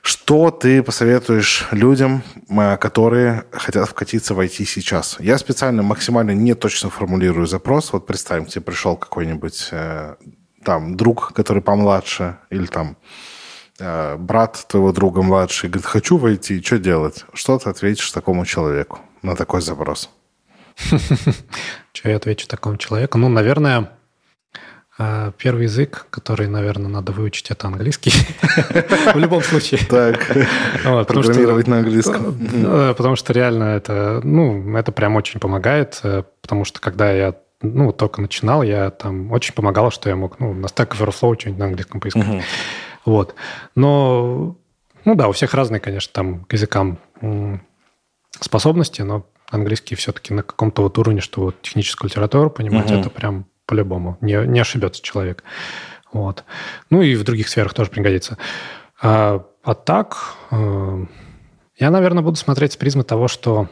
[0.03, 5.17] Что ты посоветуешь людям, э, которые хотят вкатиться в IT сейчас?
[5.19, 7.93] Я специально максимально не точно формулирую запрос.
[7.93, 10.17] Вот представим, тебе пришел какой-нибудь э,
[10.63, 12.99] там друг, который помладше, или там
[13.79, 17.25] э, брат твоего друга младший, говорит, хочу войти, что делать?
[17.33, 20.11] Что ты ответишь такому человеку на такой запрос?
[21.93, 23.19] Что я отвечу такому человеку?
[23.19, 23.91] Ну, наверное,
[24.97, 28.13] А, первый язык, который, наверное, надо выучить, это английский.
[29.15, 29.81] В любом случае.
[29.89, 30.25] Так,
[31.09, 32.39] программировать на английском.
[32.97, 37.93] Потому что реально это, ну, это прям очень помогает, э, потому что когда я ну,
[37.93, 41.67] только начинал, я там очень помогало, что я мог, ну, на Stack Overflow что-нибудь на
[41.67, 42.45] английском поискать.
[43.05, 43.35] Вот.
[43.75, 44.57] Но,
[45.05, 46.99] ну да, у всех разные, конечно, там к языкам
[48.41, 53.47] способности, но английский все-таки на каком-то вот уровне, что вот техническую литературу понимать, это прям
[53.67, 54.19] по-любому.
[54.21, 55.43] Не, не ошибется человек.
[56.13, 56.45] Вот.
[56.91, 58.39] Ну и в других сферах тоже пригодится.
[59.03, 61.07] А, а так, э,
[61.79, 63.69] я, наверное, буду смотреть с призмы того, что,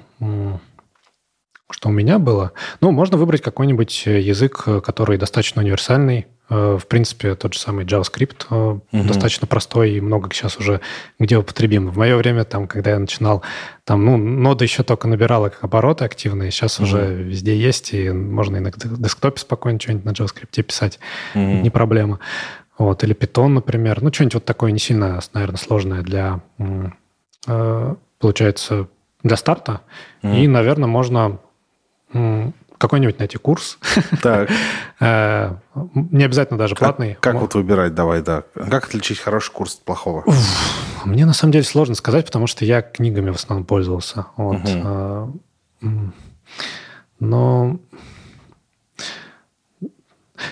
[1.73, 2.53] что у меня было.
[2.81, 8.47] Ну, можно выбрать какой-нибудь язык, который достаточно универсальный, Э, в принципе, тот же самый JavaScript
[8.51, 8.83] угу.
[8.93, 10.83] достаточно простой и много сейчас уже
[11.19, 11.89] где употребим.
[11.89, 13.43] В мое время, там, когда я начинал,
[13.85, 16.89] там, ну, нода еще только набирала как обороты активные, сейчас угу.
[16.89, 20.99] уже везде есть, и можно и на десктопе спокойно что-нибудь на JavaScript писать,
[21.35, 21.41] угу.
[21.43, 22.19] не проблема.
[22.77, 24.03] Вот, или Python, например.
[24.03, 26.41] Ну, что-нибудь вот такое не сильно, наверное, сложное для,
[27.47, 28.89] э, получается,
[29.23, 29.81] для старта.
[30.23, 30.33] Угу.
[30.35, 31.39] И, наверное, можно
[32.79, 33.79] какой-нибудь найти курс.
[34.23, 34.51] Так.
[35.05, 35.57] Э,
[35.95, 37.17] не обязательно даже платный.
[37.19, 38.45] Как вот выбирать, давай, да.
[38.55, 40.25] Как отличить хороший курс от плохого?
[41.05, 44.27] Мне на самом деле сложно сказать, потому что я книгами в основном пользовался.
[44.37, 44.61] Вот.
[44.65, 45.27] Э,
[47.19, 47.81] но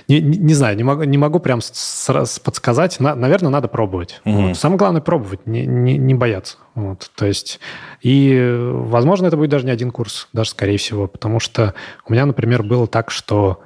[0.08, 3.00] не, не, не знаю, не могу, не могу прям сразу подсказать.
[3.00, 4.20] На, наверное, надо пробовать.
[4.24, 4.48] Угу.
[4.48, 4.56] Вот.
[4.56, 6.58] Самое главное пробовать, не, не, не бояться.
[6.74, 7.10] Вот.
[7.16, 7.60] То есть,
[8.00, 11.74] и, возможно, это будет даже не один курс, даже скорее всего, потому что
[12.06, 13.60] у меня, например, было так, что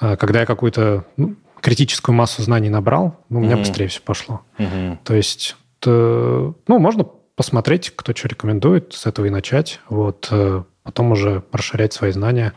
[0.00, 3.60] э, когда я какую-то ну, критическую массу знаний набрал, ну, у меня угу.
[3.60, 4.42] быстрее все пошло.
[4.58, 4.98] Угу.
[5.04, 7.06] То есть, то, ну, можно
[7.36, 9.80] посмотреть, кто что рекомендует, с этого и начать.
[9.88, 10.28] Вот.
[10.30, 12.54] Э, потом уже расширять свои знания.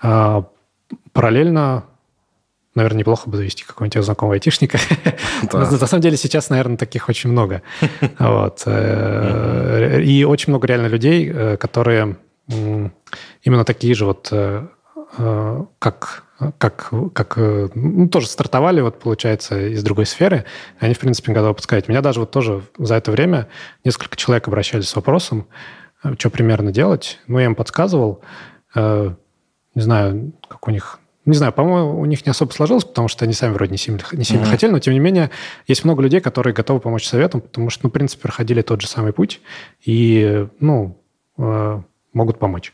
[0.00, 0.44] А,
[1.12, 1.84] параллельно
[2.76, 4.78] наверное, неплохо бы завести какого-нибудь знакомого айтишника.
[5.52, 5.70] Да.
[5.70, 7.62] На самом деле сейчас, наверное, таких очень много.
[8.18, 8.62] Вот.
[8.66, 12.16] Э, и очень много реально людей, э, которые
[12.48, 14.66] именно такие же вот, э,
[15.78, 16.24] как
[16.58, 20.44] как, как ну, тоже стартовали, вот, получается, из другой сферы,
[20.78, 21.88] они, в принципе, готовы подсказать.
[21.88, 23.48] Меня даже вот тоже за это время
[23.84, 25.46] несколько человек обращались с вопросом,
[26.18, 27.20] что примерно делать.
[27.26, 28.20] Ну, я им подсказывал.
[28.74, 29.16] Не
[29.74, 33.34] знаю, как у них не знаю, по-моему, у них не особо сложилось, потому что они
[33.34, 34.50] сами вроде не сильно, не сильно mm-hmm.
[34.50, 35.30] хотели, но тем не менее
[35.66, 38.86] есть много людей, которые готовы помочь советам, потому что, ну, в принципе, проходили тот же
[38.86, 39.40] самый путь
[39.84, 40.96] и, ну,
[41.36, 41.80] э,
[42.12, 42.72] могут помочь.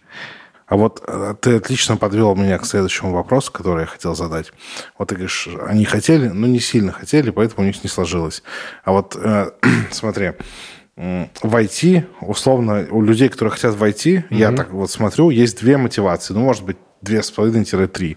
[0.66, 4.52] А вот э, ты отлично подвел меня к следующему вопросу, который я хотел задать.
[4.98, 8.42] Вот ты говоришь, они хотели, но не сильно хотели, поэтому у них не сложилось.
[8.84, 9.50] А вот э,
[9.90, 10.32] смотри,
[10.96, 14.36] в IT, условно, у людей, которые хотят войти, mm-hmm.
[14.36, 16.34] я так вот смотрю, есть две мотивации.
[16.34, 18.16] Ну, может быть, две с половиной-три.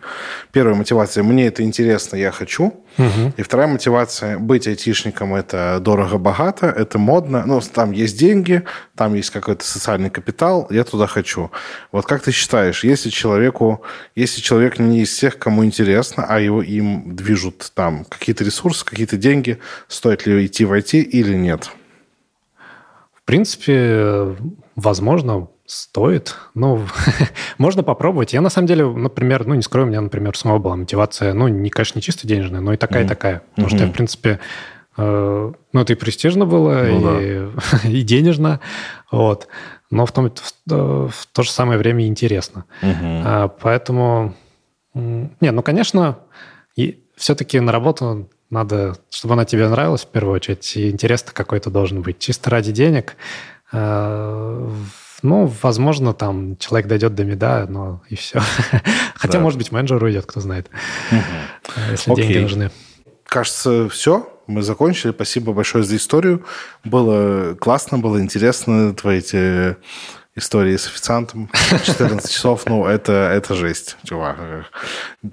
[0.52, 2.84] Первая мотивация– мне это интересно, я хочу.
[2.98, 3.34] Угу.
[3.38, 7.44] И вторая мотивация– быть айтишником– это дорого-богато, это модно.
[7.46, 8.64] Ну, там есть деньги,
[8.96, 11.52] там есть какой-то социальный капитал, я туда хочу.
[11.92, 13.82] Вот как ты считаешь, если человеку,
[14.16, 19.18] если человек не из тех, кому интересно, а его им движут там какие-то ресурсы, какие-то
[19.18, 21.72] деньги, стоит ли идти в IT или нет?
[23.14, 24.36] В принципе,
[24.76, 26.36] возможно, Стоит.
[26.54, 26.86] Ну,
[27.58, 28.34] можно попробовать.
[28.34, 31.48] Я, на самом деле, например, ну, не скрою, у меня, например, самого была мотивация, ну,
[31.48, 33.42] не, конечно, не чисто денежная, но и такая, и такая.
[33.52, 34.40] Потому что я, в принципе,
[34.98, 37.52] э, ну, это и престижно было, ну, и,
[37.84, 37.90] да.
[37.90, 38.60] и денежно,
[39.12, 39.48] вот.
[39.90, 42.66] Но в, том, в, в то же самое время интересно.
[42.82, 44.36] А, поэтому,
[44.94, 46.20] не, ну, конечно,
[46.76, 51.72] и все-таки на работу надо, чтобы она тебе нравилась в первую очередь, и интерес какой-то
[51.72, 52.20] должен быть.
[52.20, 53.16] Чисто ради денег
[53.72, 54.70] э,
[55.26, 58.40] ну, возможно, там человек дойдет до меда, но и все.
[59.16, 59.40] Хотя, да.
[59.40, 60.70] может быть, менеджер уйдет, кто знает,
[61.12, 61.22] угу.
[61.92, 62.28] если Окей.
[62.28, 62.72] деньги нужны.
[63.26, 64.32] Кажется, все.
[64.48, 65.12] Мы закончили.
[65.12, 66.46] Спасибо большое за историю.
[66.84, 68.94] Было классно, было интересно.
[68.94, 69.76] Твои эти
[70.36, 71.50] истории с официантом.
[71.84, 74.38] 14 часов, ну, это, это жесть, чувак.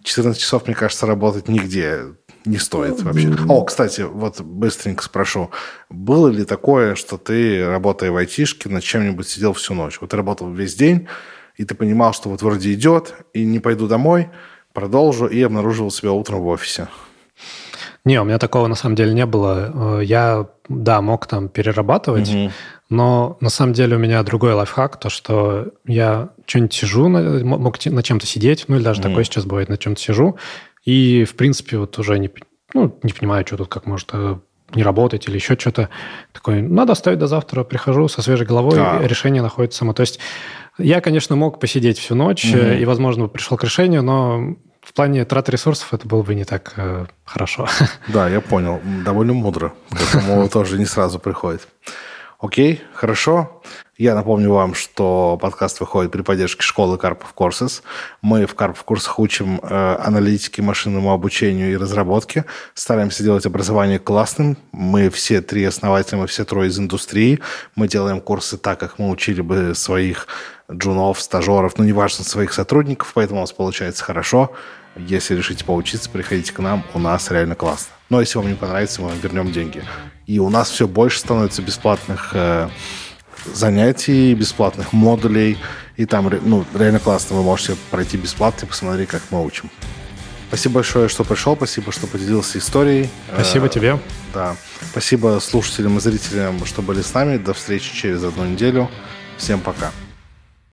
[0.02, 2.14] 14 часов, мне кажется, работать нигде
[2.44, 3.34] не стоит вообще.
[3.48, 5.50] О, кстати, вот быстренько спрошу.
[5.88, 9.98] Было ли такое, что ты, работая в айтишке, над чем-нибудь сидел всю ночь?
[10.00, 11.08] Вот ты работал весь день,
[11.56, 14.28] и ты понимал, что вот вроде идет, и не пойду домой,
[14.72, 16.88] продолжу, и обнаруживал себя утром в офисе.
[18.04, 20.00] Не, у меня такого на самом деле не было.
[20.00, 22.50] Э, я, да, мог там перерабатывать, угу.
[22.90, 28.02] но на самом деле у меня другой лайфхак, то, что я что-нибудь сижу, мог на
[28.02, 29.08] чем-то сидеть, ну или даже угу.
[29.08, 30.36] такое сейчас бывает, на чем-то сижу,
[30.84, 32.30] и, в принципе, вот уже не,
[32.74, 34.36] ну, не понимаю, что тут как может э,
[34.74, 35.88] не работать или еще что-то.
[36.32, 39.00] Такой, надо оставить до завтра, прихожу со свежей головой, а.
[39.02, 39.92] решение находится само.
[39.92, 40.18] То есть
[40.78, 42.58] я, конечно, мог посидеть всю ночь угу.
[42.58, 46.72] и, возможно, пришел к решению, но в плане трат ресурсов это было бы не так
[46.76, 47.68] э, хорошо.
[48.08, 48.80] Да, я понял.
[49.04, 49.72] Довольно мудро.
[49.90, 51.68] К этому тоже не сразу приходит.
[52.42, 53.62] Окей, хорошо.
[53.96, 57.82] Я напомню вам, что подкаст выходит при поддержке школы Карпов Courses.
[58.20, 62.44] Мы в Карпов курсах учим э, аналитике, машинному обучению и разработке.
[62.74, 64.56] Стараемся делать образование классным.
[64.72, 67.38] Мы все три основателя, мы все трое из индустрии.
[67.76, 70.26] Мы делаем курсы так, как мы учили бы своих
[70.68, 74.50] джунов, стажеров, ну, неважно, своих сотрудников, поэтому у нас получается хорошо.
[74.96, 77.92] Если решите поучиться, приходите к нам, у нас реально классно.
[78.10, 79.84] Но если вам не понравится, мы вам вернем деньги.
[80.26, 82.68] И у нас все больше становится бесплатных э,
[83.52, 85.58] занятий, бесплатных модулей.
[85.96, 87.36] И там ну, реально классно.
[87.36, 89.70] Вы можете пройти бесплатно и посмотреть, как мы учим.
[90.48, 91.56] Спасибо большое, что пришел.
[91.56, 93.08] Спасибо, что поделился историей.
[93.32, 93.98] Спасибо э, тебе.
[94.34, 94.56] Да.
[94.90, 97.38] Спасибо слушателям и зрителям, что были с нами.
[97.38, 98.90] До встречи через одну неделю.
[99.38, 99.90] Всем пока.